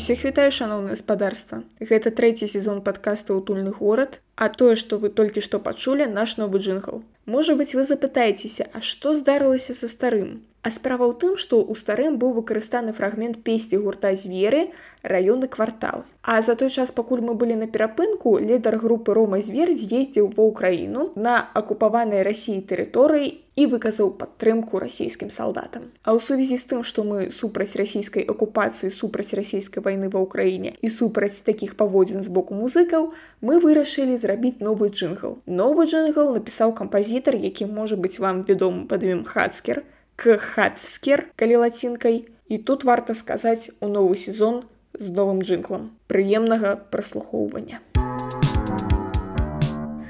[0.00, 1.56] Усіх вітаю шаноўна гаспадарства.
[1.88, 6.56] Гэта трэці сезон падкаста утульны горад, а тое, што вы толькі што пачулі наш новы
[6.56, 7.02] джынгл.
[7.34, 10.30] Можа быць, вы запытаецеся, а што здарылася са старым?
[10.62, 14.68] А справа ў тым, што ў старым быў выкарыстаны фрагмент песці гурта зверы
[15.00, 16.04] раёны квартал.
[16.20, 20.44] А за той час, пакуль мы былі на перапынку, лідар групы Рома звер з'ездзіў ва
[20.52, 25.88] ўкраіну на акупаванай рассіі тэрыторыі і выказаў падтрымку расійскім салдатам.
[26.04, 30.76] А ў сувязі з тым, што мы супраць расійскай акупацыі супраць расійскай вайны ва ўкраіне
[30.76, 35.40] і супраць такіх паводзін з боку музыкаў, мы вырашылі зрабіць новы джынгл.
[35.48, 39.88] Новы джынгл напісаў кампазітар, які можа быць вам вядомы пад ім хацкер,
[40.20, 44.60] кхацкер калі лацінкай і тут варта сказаць у новы сезон
[44.92, 47.80] з новым джинклам прыемнага праслухоўвання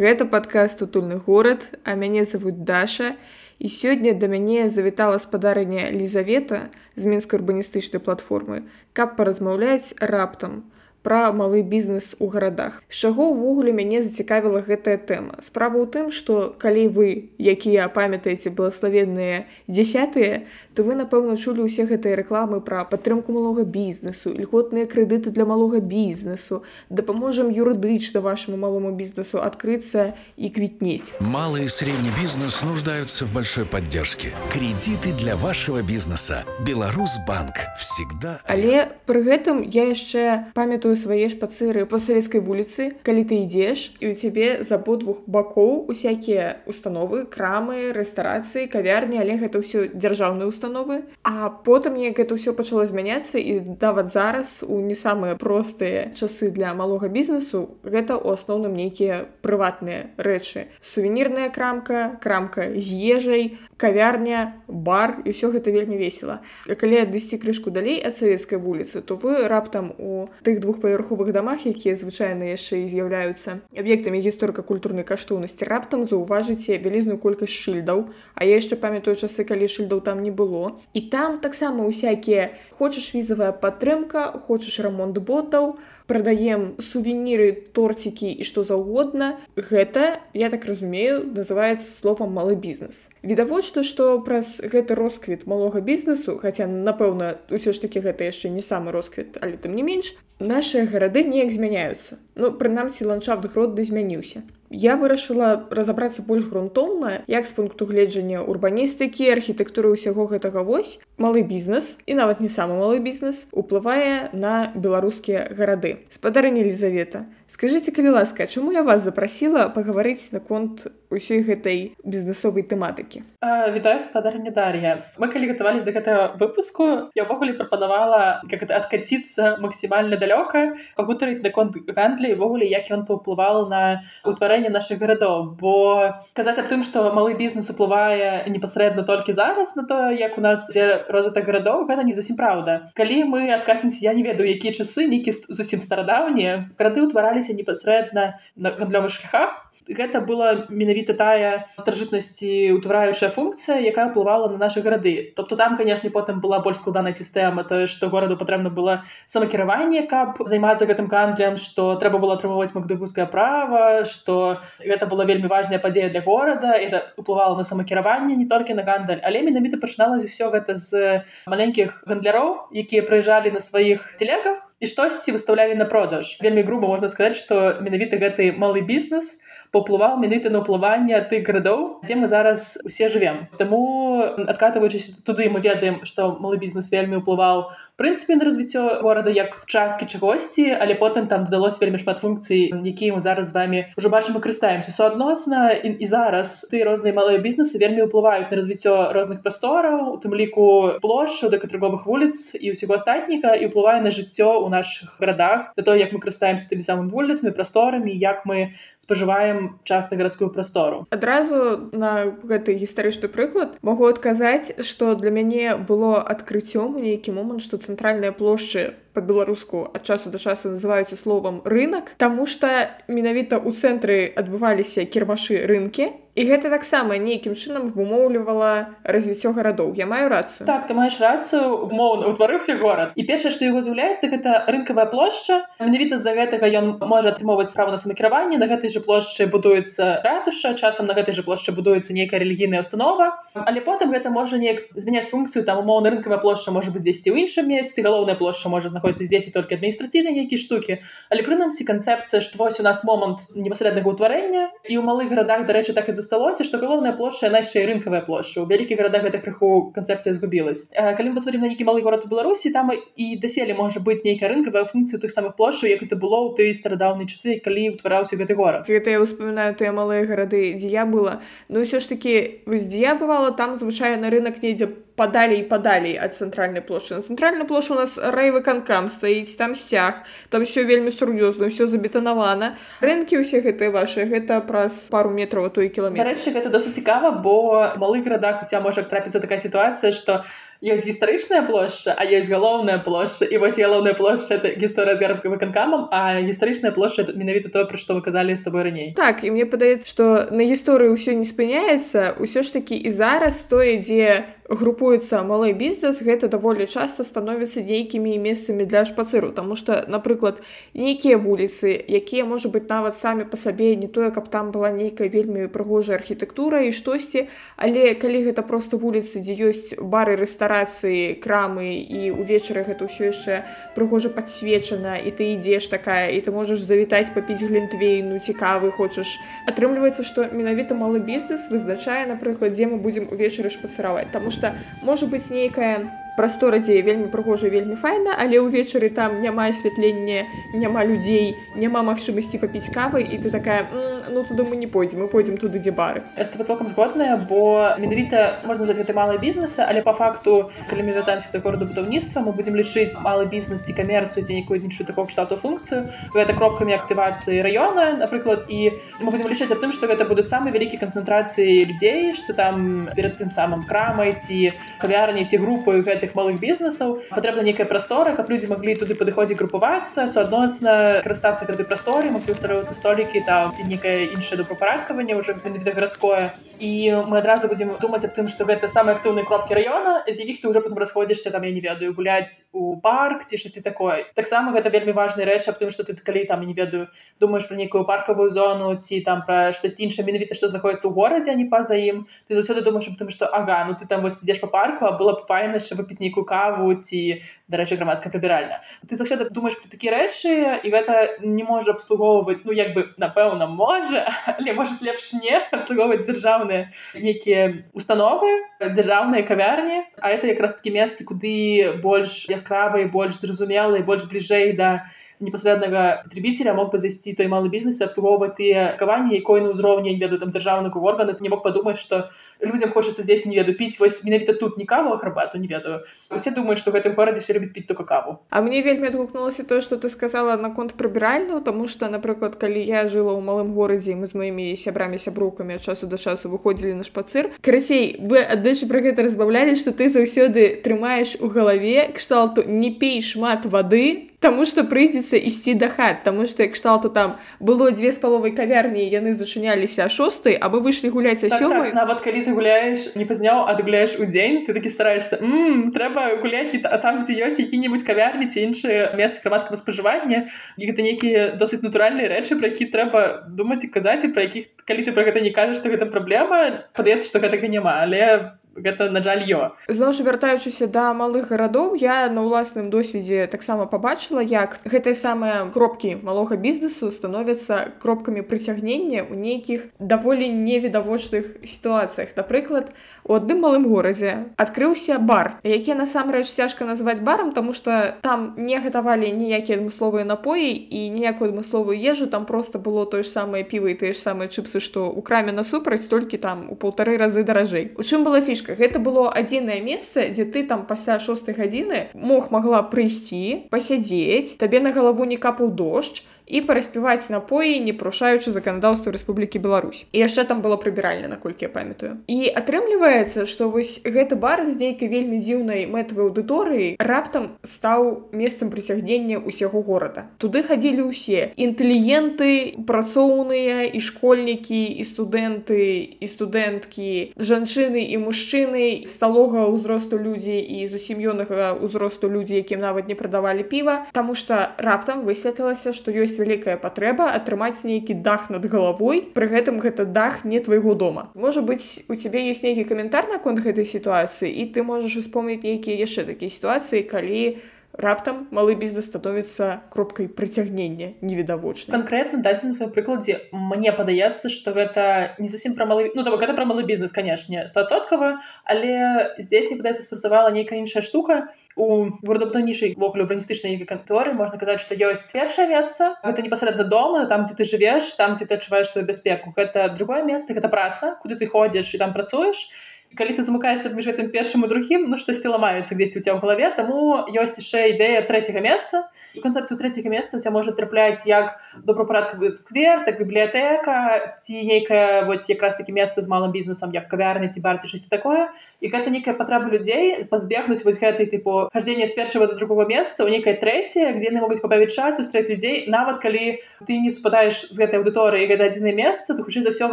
[0.00, 3.14] гэта падкаст утульны горад а мяне завуць даша.
[3.60, 8.62] І сёння да мяне завітала спадарня лізавета з мінскай урбаністычнай платформы
[8.96, 12.82] каб паразмаўляць раптам у пра малы бізнес у гарадах.
[12.88, 15.40] З чаго ўвогуле мяне зацікавіла гэтая тэма.
[15.40, 17.08] Справа ў тым, што калі вы,
[17.40, 24.30] якія памятаеце благословенныя дзясятыя, то вы, напэўна, чулі ўсе гэтыя рэкламы пра падтрымку малога бізнесу,
[24.36, 31.16] льготныя крэдыты для малога бізнесу, дапаможам юрыдычна вашаму малому бізнесу адкрыцца і квітнець.
[31.20, 34.32] Малый и средний бизнес нуждаются в большой поддержке.
[34.52, 36.44] Кредиты для вашего бизнеса.
[36.66, 38.40] Беларусьбанк всегда...
[38.46, 43.94] Але пры гэтым я яшчэ памятаю гэтую свае шпацыры па савецкай вуліцы калі ты ідзеш
[44.02, 50.50] і у цябе з абодвух бакоў усякія установы крамы рэстарацыі кавярні але гэта ўсё дзяржаўныя
[50.50, 51.06] установы.
[51.22, 56.50] А потым неяк это ўсё пачало змяняцца і нават зараз у не самыя простыя часы
[56.50, 64.60] для малога бізнесу гэта у асноўным нейкія прыватныя рэчы сувенірная крамка крамка з ежай кавярня
[64.66, 66.40] бар і ўсё гэта вельмі весела.
[66.68, 71.66] Калі адысці крышку далей ад савецкай вуліцы то вы раптам у тых двух двухпавярховых дамах
[71.66, 78.08] якія звычайна яшчэ і з'яўляюцца аб'ектамі гісторыка-культурнай каштоўнасці раптам заўважыце вялізную колькасць шыльдаў.
[78.34, 80.80] А я яшчэ памятаю часы калі шыльдаў там не было.
[80.94, 85.76] І там таксама усякія хочаш візавая падтрымка хочаш рамонт ботаў
[86.10, 93.86] прадаем сувеніры торцікі і што заўгодна гэта я так разумею называется словом малы бізнес відавочна
[93.86, 98.90] што праз гэты росквіт малога бізнесу хаця напэўна ўсё ж таки гэта яшчэ не самы
[98.90, 102.16] росквіт але тым не менш нашыя гарады неяк змяняюцца.
[102.34, 109.26] Ну прынамсі ландшафт гроды змяніўся я вырашыла разабрацца больш грунтоўна як з пункту гледжання урбаністыкі
[109.34, 111.02] архітэктуры ўсяго гэтага вось.
[111.18, 116.06] Малы бізнес і нават не самы малы бізнес уплывае на беларускія гарады.
[116.08, 123.26] Спадарня елізавета скажитеце калі ласка чаму я вас запрасіла пагаварыць наконт ўсёй гэтай бізнесовай тэматыкі?
[123.42, 127.10] Вітаю спадарня дар'я мы калі гатавались до гэтага выпуску.
[127.18, 133.66] Я ўвогуле прапанавала как это адкаціцца максімальна далёка пагутарыць наконт гандлі ўвогуле як ён паўплывал
[133.66, 135.58] на утварэнне наших гарадоў.
[135.58, 140.40] Бо казаць аб тым што малы бізнес уплывае непасрэдна толькі зараз на то як у
[140.40, 140.70] нас
[141.10, 142.94] розвитак гарадоў гэта не зусім праўда.
[142.94, 148.40] Калі мы адкацімся я не ведаю якія часы нейкі зусім старадаўнія гарады ўтваралі займаліся непасрэдна
[148.56, 149.66] на гандлёвых шляхах.
[149.90, 156.14] Гэта была менавіта тая старажытнасці утвараючая функцыя якая ўплывала на нашы гарады тобто там канешне
[156.14, 161.58] потым была больш складаная сістэма тое што гораду патрэбна было самакіраванне каб займацца гэтым гандлем
[161.58, 167.10] што трэба было атрымоўваць магдыбускае права што гэта была вельмі важная падзея для горада это
[167.16, 172.70] уплывала на самакіраванне не толькі на гандаль але менавіта пачыналася ўсё гэта з маленькіх гандляроў
[172.70, 176.38] якія прыязджалі на сваіх целегах і штосьці выставлялі на продаж?
[176.40, 179.28] Вельмі груба можна сказаць што менавіта гэты малы бізнес
[179.70, 185.60] паўплываў менавіта на ўплыванне тых гарадоў дзе мы зараз усе жывем Таму адкатываючыся туды мы
[185.60, 191.28] ведаем што малы бізнес вельмі ўплываў прынцыпе на развіццё горада як часткі чагосьці але потым
[191.28, 194.90] там дадалось вельмі шмат функцый якія мы зараз з вами уже бачым карыстаемся.
[194.96, 200.18] Суадносна і, і зараз ты розныя малыя бізнесы вельмі ўплываюць на развіццё розных прастораў у
[200.22, 205.20] тым ліку плошчу да катрыговых вуліц і ўсяго астатніка і ўплывае на жыццё ў наших
[205.20, 205.76] гарадах.
[205.76, 211.06] Да то як мы карыстаемся тымі самым вуліцамі прасторамі як мы спажываем часта гарадскую прастору.
[211.10, 217.62] Адразу на гэты гістарычны прыклад могу адказаць что для мяне было адкрыццём у нейкі момант
[217.62, 222.68] что цэнтральныя плошчы по-беларуску ад часу да часу называюцца словам рынок Таму что
[223.08, 226.10] менавіта ў цэнтры адбываліся кірмашы рынкі
[226.40, 229.98] і гэта таксама нейкім чынам абумоўлівала развіццё гарадоў.
[229.98, 230.64] Я маю рацыю.
[230.64, 233.12] Так ты маеш рацыю умоўна утварыўся горад.
[233.18, 235.66] І першае што яго з'яўляецца гэта рынкавая плошча.
[235.82, 238.62] Менавіта з-за гэтага ён можа атрымоўваць справу на самакіраванне.
[238.62, 243.34] На гэтай жа плошчы будуецца ратуша часам на гэтай жа плошчы будуецца нейкая рэлігійная установа
[243.54, 247.44] але потым гэта можа неяк змяняць функцыю там умоўна рынкавая плошча можа быць дзесьці ў
[247.44, 251.00] іншым месцы галоўная плошча можа знаходзіцца знаходзіцца здесь і толькі адміністрацыйныя нейкія штукі
[251.32, 255.96] але прынамсі канцэпцыя што вось у нас момант непасрэднага ўтварэння і ў малых гарадах дарэчы
[255.96, 260.36] так і засталося што галоўная плошча яшчэ рынкавая плошча у вялікіх гарадах гэта крыху канцэпцыя
[260.36, 264.22] згубілась калі мы пасмотрим на нейкі малы горад у беларусі там і даселе можа быць
[264.24, 268.36] нейкая рынкавая функцыя тых самых плошчаў як это было ў той старадаўнай часы калі ўтвараўся
[268.36, 271.40] гэты горад гэта я ўспамінаю тыя малыя гарады дзе я была.
[271.68, 274.88] Ну ўсё ж такі вось дзе я бывала там звычайна рынок недзе
[275.20, 280.64] падалей падалей ад цэнтральнай плошчы на цэнтральнай плошу у нас рэйвыканкам стаіць там сцяг там
[280.64, 282.72] все вельмі сур'ёзна ўсё забетанавана
[283.04, 287.54] рынкі ўсе гэтыя ваши гэта праз пару метраў той кіламетр рэчы гэта досыць цікава бо
[288.00, 290.40] малых гарадах у ця можа трапіцца такая сітуацыя што
[290.80, 295.52] ёсць гістарычная плошча а ёсць галоўная плошча і вось галоўная плошча это гісторыя з гарадка
[295.52, 299.52] выканкамам а гістарычная плошча менавіта тое пра што вы казалі з тобой раней так і
[299.52, 304.56] мне падаецца што на гісторыі ўсё не спыняецца ўсё ж такі і зараз тое дзе
[304.70, 310.62] групуецца малы бізнес гэта даволі часта становіцца нейкімі месцамі для шпацыру Таму что напрыклад
[310.94, 315.26] нейкія вуліцы якія можа быть нават самі па сабе не тое каб там была нейкая
[315.26, 321.90] вельмі прыгожая архітэктура і штосьці але калі гэта просто вуліцы дзе ёсць бары рэстарацыі крамы
[322.06, 323.66] і увечары гэта ўсё яшчэ
[323.98, 329.34] прыгожа падсвечана і ты ідзеш такая і ты можаш завітаць папіць глінтвейну цікавы хочаш.
[329.66, 334.74] Атрымліваецца што менавіта малы бізнес вызначае напрыклад дзе мы будзем увечары шпацыраваць таму что што
[335.02, 335.92] можа быць нейкая
[336.40, 342.56] прастора дзе вельмі прыгожа вельмі файна але ўвечары там няма асвятлення няма людзей няма магчымасці
[342.64, 343.84] папіць кавы і ты такая
[344.32, 346.24] ну туды мы не пойдзем мы пойдзем туды дзе бары
[346.64, 351.52] цалкам згодная бо менавіта можна за гэты малы бізнеса але по факту калі мы вяртаемся
[351.52, 355.60] да гораду будаўніцтва мы будзем лічыць малы бізнес ці камерцыю ці нейкую іншую такого штату
[355.60, 360.72] функцыю гэта кропкамі актывацыі раёна напрыклад і мы будем лічыць тым што гэта будуць самы
[360.72, 364.72] вялікі канцэнтрацыі людзей што там перад тым самым крамай ці
[365.04, 369.58] кавярні ці групы гэтых гэтых малых бізнесаў патрэбна нейкая прастора каб людзі маглі туды падыходзіць
[369.58, 376.54] групавацца суадносна карыстацца гэтай прасторе маглі ўстарвацца столікі там ці нейкае іншае допапарадкаванне ўжо гарадское
[376.80, 380.62] і мы адразу будзем думаць аб тым што гэта самыя актыўныя кропкі раёна з якіх
[380.62, 384.24] ты ўжо потым расходзішся там я не ведаю гуляць у парк ці што ты такое
[384.34, 387.76] таксама гэта вельмі важны рэч аб тым што ты калі там не ведаю думаешь про
[387.76, 391.68] нейкую паркавую зону ці там пра штось іншае менавіта што знаходіцца ў горадзе а не
[391.68, 394.72] па-за ім ты заўсёды думаешь аб тым што ага ну ты там вось ідзеш па
[394.72, 397.38] парку а было б файна яшчэ выпіць нейкую каву ці
[397.70, 402.74] дарэчы грамадская прыбіральня ты заўсёды думаешь про такія рэчы і гэта не можа абслугоўваць ну
[402.74, 404.26] як бы напэўна можа
[404.58, 410.04] але может лепш не абслугоўваць дзяржаўныя нейкія установы дзяржаўныя кавярні.
[410.20, 416.74] А это якраз такі месцы куды больш яскравы больш зразумелы больш бліжэй да непасрэднага патребіцеля
[416.74, 420.96] мог бы зайсці той малы бізнес абслугоўваць тыя каванні якой на ўзроўні веду там дзяржаўных
[420.96, 423.72] органы ты не мог падумаць што людям хочется здесь не веду.
[423.74, 427.52] Піць вось менавіта тут не каву храбату не ведаю усе думаюць что гэтым горадзе все
[427.52, 428.38] любіць піць только каву.
[428.50, 433.08] А мне вельмі адгукнулася то что ты сказала наконт прыбіральну тому что напрыклад калі я
[433.08, 437.50] жыла ў малым горадзе мы з маімі сябрамі сяброўкамі часу да часу выходзілі на шпацыр
[437.60, 443.22] карацей вы аддачы про гэта разбаўлялі что ты заўсёды трымаеш у галаве кшталту не пей
[443.22, 448.18] шмат вады Таму што прыйдзецца ісці да хат, Таму што кшталту там было дзве з
[448.20, 452.40] паловай кавярні яны зачыняліся шостай, а мы выйшлі гуляць а сёмай так, так, нават калі
[452.44, 457.24] ты гуляеш не пазняў ад гуляеш у дзень ты такі стараешься трэба гуляць а там
[457.28, 460.48] дзе ёсць які-небудзь кавярні ці іншыя месцы грамадскага спажывання
[460.80, 464.72] і гэта нейкія досыць натуральныя рэчы пра які трэба думаць і казаць і пра якіх
[464.88, 466.88] калі ты пра гэта не кажаш што гэта праблема.
[466.96, 471.94] Падаецца што гэтага няма але гэта на жаль ё зноў ж вяртаючыся да малых гарадоў
[471.98, 479.26] я на ўласным досведзе таксама пабачыла як гэтыя самыя кропкі малога бізнесу становяцца кропкамі прыцягнення
[479.26, 482.36] ў нейкіх даволі невідавочных сітуацыях.
[482.36, 488.54] Напрыклад у адным малым горадзе адкрыўся бар які насамрэч цяжка назваць барам тому что там
[488.56, 493.64] не гатавалі ніякія адмысловыя напоі і ніякую адмысловую ежу там просто было тое ж самае
[493.64, 497.42] піва і тыя ж самыя чыпсы што ў краме насупраць толькі там у паўтары разы
[497.42, 497.92] даражэй.
[497.98, 502.12] У чым была фішка фішка гэта было адзінае месца дзе ты там пасля шостой гадзіны
[502.14, 508.50] мог магла прыйсці пасядзець табе на галаву не капаў дождж і параспяваць напоі не парушаючы
[508.50, 510.04] заканадаўства Рэспублікі Беларусь.
[510.10, 512.18] І яшчэ там было прыбіральна наколькі я памятаю.
[512.26, 518.74] І атрымліваецца што вось гэты бар з нейкай вельмі дзіўнай мэтавай аўдыторыі раптам стаў месцам
[518.74, 520.26] прыцягнення ўсяго горада.
[520.42, 521.54] Туды хадзілі ўсе.
[521.54, 525.80] Інтэлігенты працоўныя і школьнікі і студэнты
[526.18, 533.06] і студэнткі жанчыны і мужчыны сталога ўзросту людзі і зусім юнага ўзросту людзі якім нават
[533.06, 534.10] не прадавалі піва.
[534.10, 539.80] Таму што раптам высветлілася што ёсць вялікая патрэба атрымаць нейкі дах над галавой пры гэтым
[539.84, 541.28] гэта дах не твайго дома.
[541.36, 546.00] Можа быць у цябе ёсць нейкі каментар наконт гэтай сітуацыі і ты можаш успомніць нейкія
[546.00, 547.60] яшчэ такія сітуацыі калі
[547.92, 555.34] раптам малы бізнес становіцца кропкай прыцягнення невідавочна конкретно на сваём прыкладзе мне падаецца что гэта
[555.38, 560.02] не зусім пра малы ну гэта пра малы бізнес канешне стосоткава але здесь не падаецца
[560.02, 561.48] спрацавала нейкая іншая штука.
[561.76, 567.46] У городабудаўнічай вогуле урбаністычнай канторы можна казаць што ёсць першае месца гэта непасрэдна дома там
[567.46, 569.54] дзе ты жывеш там дзе ты адчуваеш сваю бяспеку.
[569.56, 572.58] Гэта другое месца гэта праца куды ты ходзіш і там працуеш.
[572.58, 576.30] і калі ты замыкаешься паміж гэтым першым і другім ну штосьці ламаецца дзесь у ця
[576.34, 580.72] ў галаве таму ёсць яшчэ ідэя трэцяга месца і канцэпцыю трэцяга месца у ця можа
[580.72, 586.90] трапляць як добрапарадкавы сквер так бібліятэка ці нейкая вось якраз такі месца з малым бізнесам
[586.94, 588.50] як кавярня ці барці штось такое.
[588.80, 593.22] І гэта нейкая патрэба людзей пазбегнуць вось гэтай тыпу хождения з першага до другого месца
[593.22, 596.58] ў нейкай трэцяе где яны могуць пабавіць час устрэць людзей нават калі
[596.88, 599.92] ты не супадаеш з гэтай аўдыторыі гэта адзінае месца то хутчэй за ўсё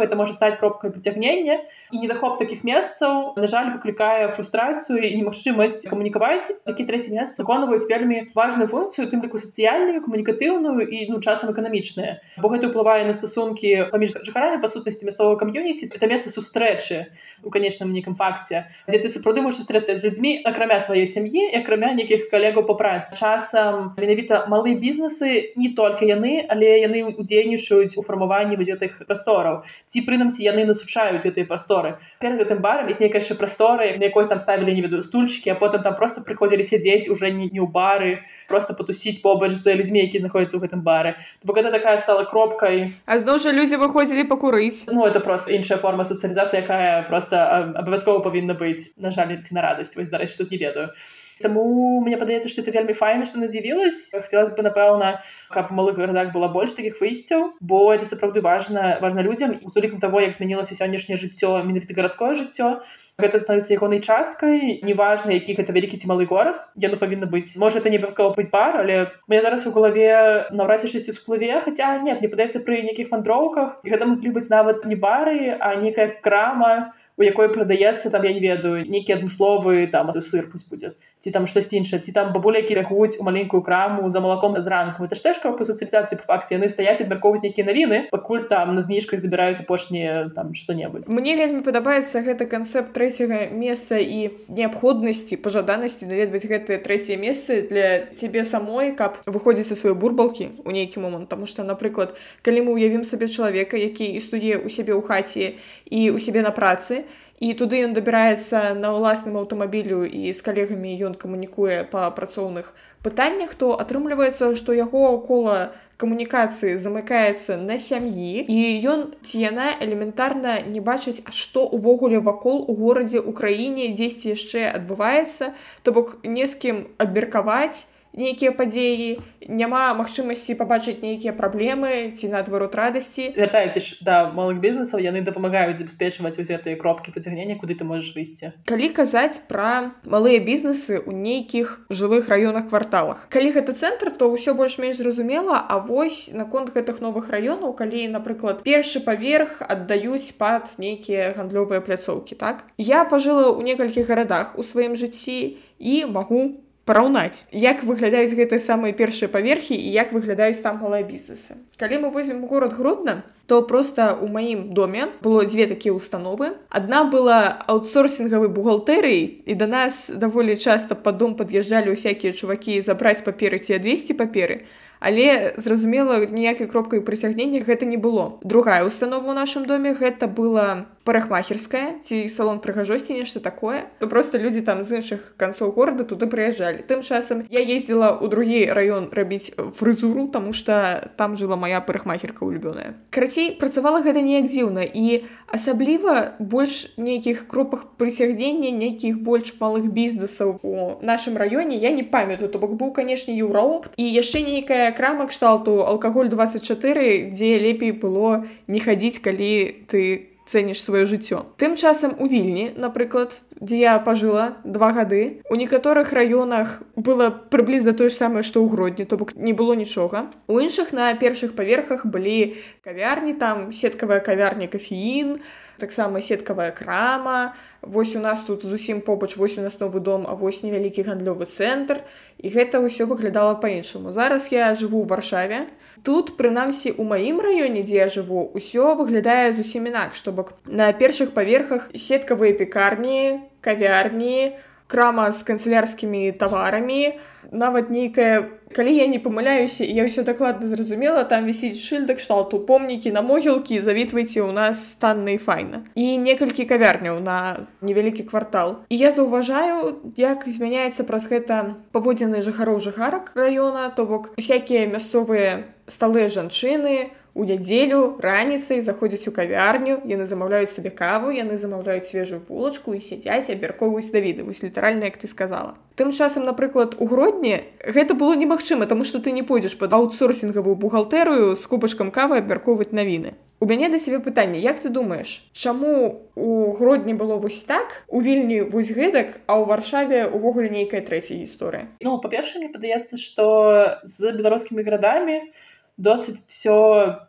[0.00, 1.60] гэта можа стаць кропкай прыцягнення
[1.92, 7.88] і недахоп такіх месцаў на жаль выклікае фрустрацыю і немагчымасць камунікаваць такі трэці месяц выконваюць
[7.92, 13.12] вельмі важную функцыю тым ліку сацыяльную камунікатыўную і ну часам эканамічная бо гэта ўплывае на
[13.12, 17.12] стасункі паміж жыхарамі па сутнасці мясцовага кам'юніці это месца сустрэчы
[17.44, 21.92] у канечным нейкім факце дзе ты сапраўды можаш сустрэцца з людзьмі акрамя сваёй сям'і акрамя
[21.92, 28.02] нейкіх калегаў па працы часам менавіта малыя бізнесы не толькі яны але яны удзейнічаюць у
[28.08, 33.36] фармаванні гэтых прастораў ці прынамсі яны насучаюць гэтыя прасторы перад гэтым барам ёсць нейкая яшчэ
[33.36, 37.30] прастора на якой там ставілі не ведаю стульчыкі а потым там просто прыходзілі сядзець уже
[37.30, 41.14] не, не ў бары просто потусіць побач за людзьмі які знаходзяцца ў гэтым баре.
[41.44, 45.78] Бо гэта такая стала кропкай а зноў жа людзі выходзілі пакурыць ну это просто іншая
[45.78, 47.36] форма сацыялізацыі якая просто
[47.78, 50.90] абавязкова павінна быць на жаль ці на радасць вось дарэчы тут не ведаю.
[51.38, 55.22] Таму мне падаецца што это вельмі файна што надзівілась хацелось бы напэўна
[55.54, 60.00] каб малых гарадах было больш такіх выйсцяў бо это сапраўды важна важна людзям з улікам
[60.00, 62.82] таго як змянілася сённяшняе жыццё менавіта гарадское жыццё
[63.18, 67.50] гэта становіцца ягонай часткай неважна які гэта вялікі ці малы горад яно павінна быць.
[67.58, 71.50] Можа это не абавязкова быць бар але мне зараз у галаве наўрад ці шэсці сплыве
[71.66, 76.14] хаця нет не падаецца пры нейкіх вандроўках гэта маглі быць нават не бары а некая
[76.22, 80.94] крама у якой прадаецца там я не ведаю нейкі адмысловы там сыр пусть будзе
[81.28, 84.64] ці там штось іншае ці там бабуля які рахуюць у маленькую краму за малаком на
[84.64, 88.82] зранку это штэшка по сацыяцыі по факце яны стаяць абмяркоўваць нейкія навіны пакуль там на
[88.82, 96.08] зніжках забіраюць апошнія там што-небудзь мне вельмі падабаецца гэта канцэпт трэцяга месца і неабходнасці пажаданасці
[96.08, 101.28] наведваць гэтыя трэція месцы для цябе самой каб выходзіць са сваёй бурбалкі у нейкі момант.
[101.28, 105.58] Тому что напрыклад калі мы ўявім сабе чалавека які істуе у сябе ў хаце
[105.90, 110.40] і у сябе на працы то і туды ён дабіраецца на ўласным аўтамабілю і з
[110.42, 112.72] калегамі ён камунікуе па працоўных
[113.06, 115.58] пытаннях то атрымліваецца што яго кола
[116.02, 118.58] камунікацыі замыкаецца на сям'і і
[118.90, 124.66] ён ці яна элементарна не бачыць што увогуле вакол у горадзе ў краіне дзесьці яшчэ
[124.74, 127.86] адбываецца то бок не з кім абмеркаваць
[128.18, 133.30] нейкія падзеі няма магчымасці пабачыць нейкія праблемы ці наадварот радасці.
[133.38, 138.52] Вяртаецеж да малых бізнесаў яны дапамагаюць забяспечваць усе гэтыя кропкі пацягнення куды ты можаш выйсці.
[138.66, 143.30] Калі казаць пра малыя бізнесы ў нейкіх жылых раёнах кварталах.
[143.30, 148.62] Калі гэта цэнтр то ўсё больш-менш зразумела А вось наконт гэтых новых раёнаў калі напрыклад
[148.64, 152.64] першы паверх аддаюць пад нейкія гандлёвыя пляцоўкі так?
[152.76, 157.44] Я пажыла ў некалькіх гарадах у сваім жыцці і магу параўнаць.
[157.52, 161.60] Як выглядаюць гэтыя самыя першыя паверхі і як выглядаюць там малыя бізнесы.
[161.76, 167.04] Калі мы возьмем город грудна то просто у маім доме было дзве такія установы адна
[167.04, 173.56] была аутсорсингавай бухгалтерыі і да нас даволі часта па дом пад'язджалі ўсякія чувакі забраць паперы
[173.56, 174.64] ці адвесці паперы.
[174.64, 178.38] А але зразумела ніякай кропкай прыцягнення гэта не было.
[178.42, 183.88] Другая установа ў нашым доме гэта была парахмахерская ці салон прыгажосці нешта такое.
[183.98, 186.84] То просто людзі там з іншых канцоў горада туды прыязджалі.
[186.84, 192.44] Тым часам я ездзіла ў другі раён рабіць фрызуру тому что там жыла моя парахмахерка
[192.44, 199.88] улюбёная карацей працавала гэта неяк дзіўна і асабліва больш нейкіх кропах прыцягнення нейкіх больш малых
[199.88, 202.52] бізнесаў у нашым раёне я не памятаю.
[202.52, 208.44] То бок быў канешне еўроопт і яшчэ нейкая крама кшталту алкаголь 24 дзе лепей было
[208.68, 211.44] не хадзіць калі ты цэніш сваё жыццё.
[211.60, 217.92] Тым часам у вільні напрыклад дзе я пажыла два гады у некаторых раёнах было прыблізна
[217.92, 220.32] тое ж самае што ў гродні то бок не было нічога.
[220.48, 225.44] У іншых на першых паверхах былі кавярні там сеткавая кавярня кафеін
[225.78, 227.54] таксама сеткавая крама.
[227.82, 231.44] Вось у нас тут зусім побач вось у нас новы дом а вось невялікі гандлёвы
[231.46, 232.00] цэнтр.
[232.38, 234.12] І гэта ўсё выглядала па-іншаму.
[234.12, 235.68] Зараз я жыву ў варшаве
[236.02, 240.92] тут прынамсі у маім раёне дзе я жыву ўсё выглядае зусім інакш то бок на
[240.92, 244.56] першых паверхах сеткавыя пекарні кавярні
[244.88, 247.12] крама з канцелярскімі таварамі.
[247.52, 253.12] Нават нейкая калі я не памыляюся я ўсё дакладна зразумела там вісіць шыльда кшталту помнікі
[253.12, 255.84] на могілкі завітвайце ў нас станна і файна.
[255.94, 258.84] І некалькі кавярняў на невялікі квартал.
[258.88, 265.68] І я заўважаю як змяняецца праз гэта паводзіны жыхароў жыхарак раёна то бок усякія мясцовыя
[265.88, 272.40] сталы жанчыны у нядзелю раніцай заходзяць у кавярню яны замаўляюць сабе каву яны замаўляюць свежую
[272.48, 275.78] булачку і сядзяць абяркоўваюць давіды вось літаральна як ты сказала.
[275.94, 280.74] Тым часам напрыклад у гродні гэта было немагчыма таму што ты не пойдзеш пад аутсорсінгавую
[280.74, 283.38] бухгалтэрыю з кубачкам кавы абмяркоўваць навіны.
[283.60, 288.18] У мяне да сябе пытанне як ты думаеш чаму у гродні было вось так у
[288.18, 291.86] вільні вось гэтак а ў варшаве увогуле нейкая трэцяя гісторыя?
[292.02, 295.67] Ну па-перша мне падаецца што з беларускімі гарадамі у
[295.98, 296.74] досыць все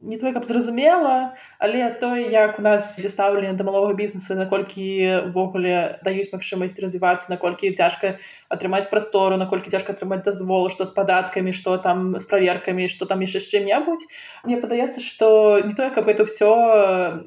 [0.01, 4.85] не той каб зразумела але той як у нас дзе стаўлення да малога бізнеса наколькі
[5.25, 8.19] увогуле даюць магчымасць развівацца наколькі цяжка
[8.49, 13.21] атрымаць прастору наколькі цяжка атрымаць дазвол што з падаткамі што там з праверкамі што там
[13.25, 14.05] яшчэ чым-небудзь
[14.43, 16.49] мне падаецца што не тое каб это все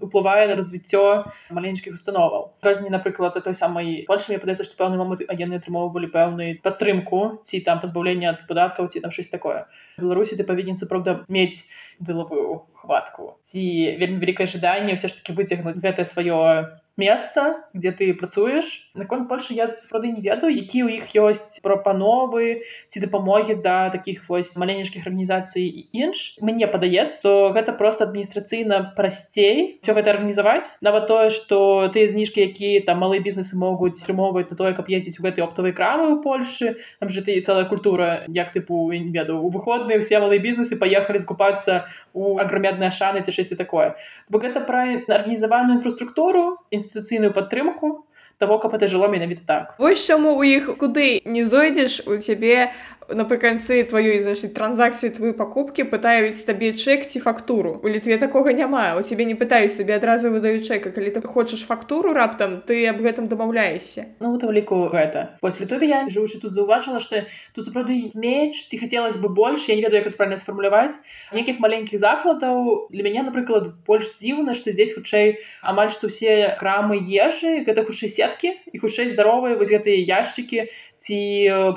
[0.03, 5.23] уплывае на развіццё маленькіх установаў разні напрыклад той самай больше мне падаецца што пэўны момант
[5.31, 9.67] яны атрымоўвалі пэўную падтрымку ці там пазбаўлення ад падаткаў ці там щось такое.
[9.99, 11.65] Беларусі ты павінен сапраўда мець
[12.01, 13.39] делавую хватку.
[13.47, 13.63] Ці
[13.99, 19.55] вельмі вялікае жаданне ўсё ж таки выцягнуць гэтае сваё месца где ты працуеш наконт больше
[19.55, 25.07] я сапраўды не ведаю які ў іх ёсць прапановы ці дапамогі да таких вось маленечкіх
[25.07, 26.37] арганізацый і інш.
[26.41, 30.69] Мне падаецца то гэта просто адміністрацыйна прасцей все гэта арганізаваць.
[30.85, 35.17] Нават тое что тыя зніжкі якія там малыя бізнесы могуць стрымоўваць на тое каб ездзіць
[35.17, 36.77] у гэтай оптавай крамы ў Польшы.
[37.01, 41.25] Там же ты цэлая культура як тыпу не ведаю у выходныя все малыя бізнесы паехалі
[41.25, 43.97] скупацца у аграмядныя шаны ці шэсці такое.
[44.29, 48.03] Бо гэта пра арганізаваную інфраструктуру і інстытуцыйную падтрымку
[48.43, 49.75] того каб это жыло менавіта так.
[49.79, 52.75] Вось чаму у іх куды не зойдзеш у цябе
[53.15, 57.81] напрыканцы тваёй значит транзакцыі твою пакупкі пытаюць табе чэк ці фактуру.
[57.83, 58.97] У літве такога няма.
[58.97, 63.01] У цябе не пытаюць табе адразу выдаюць чэка калі ты хочаш фактуру раптам ты аб
[63.03, 65.39] гэтым дамаўляешся ну вот ліку гэта.
[65.43, 69.77] Вось літове я жывучы тут заўважыла што тут сапраўды менш ці хацелось бы больш я
[69.77, 70.95] не ведаю як правильно сфармуляваць
[71.33, 77.01] нейкіх маленькіх закладаў для мяне напрыклад больш дзіўна што здесь хутчэй амаль што ўсе крамы
[77.01, 80.69] ежы гэта хутчэй сеткі і хутчэй здаровыя вось гэтыя яшчыкі
[81.03, 81.19] ці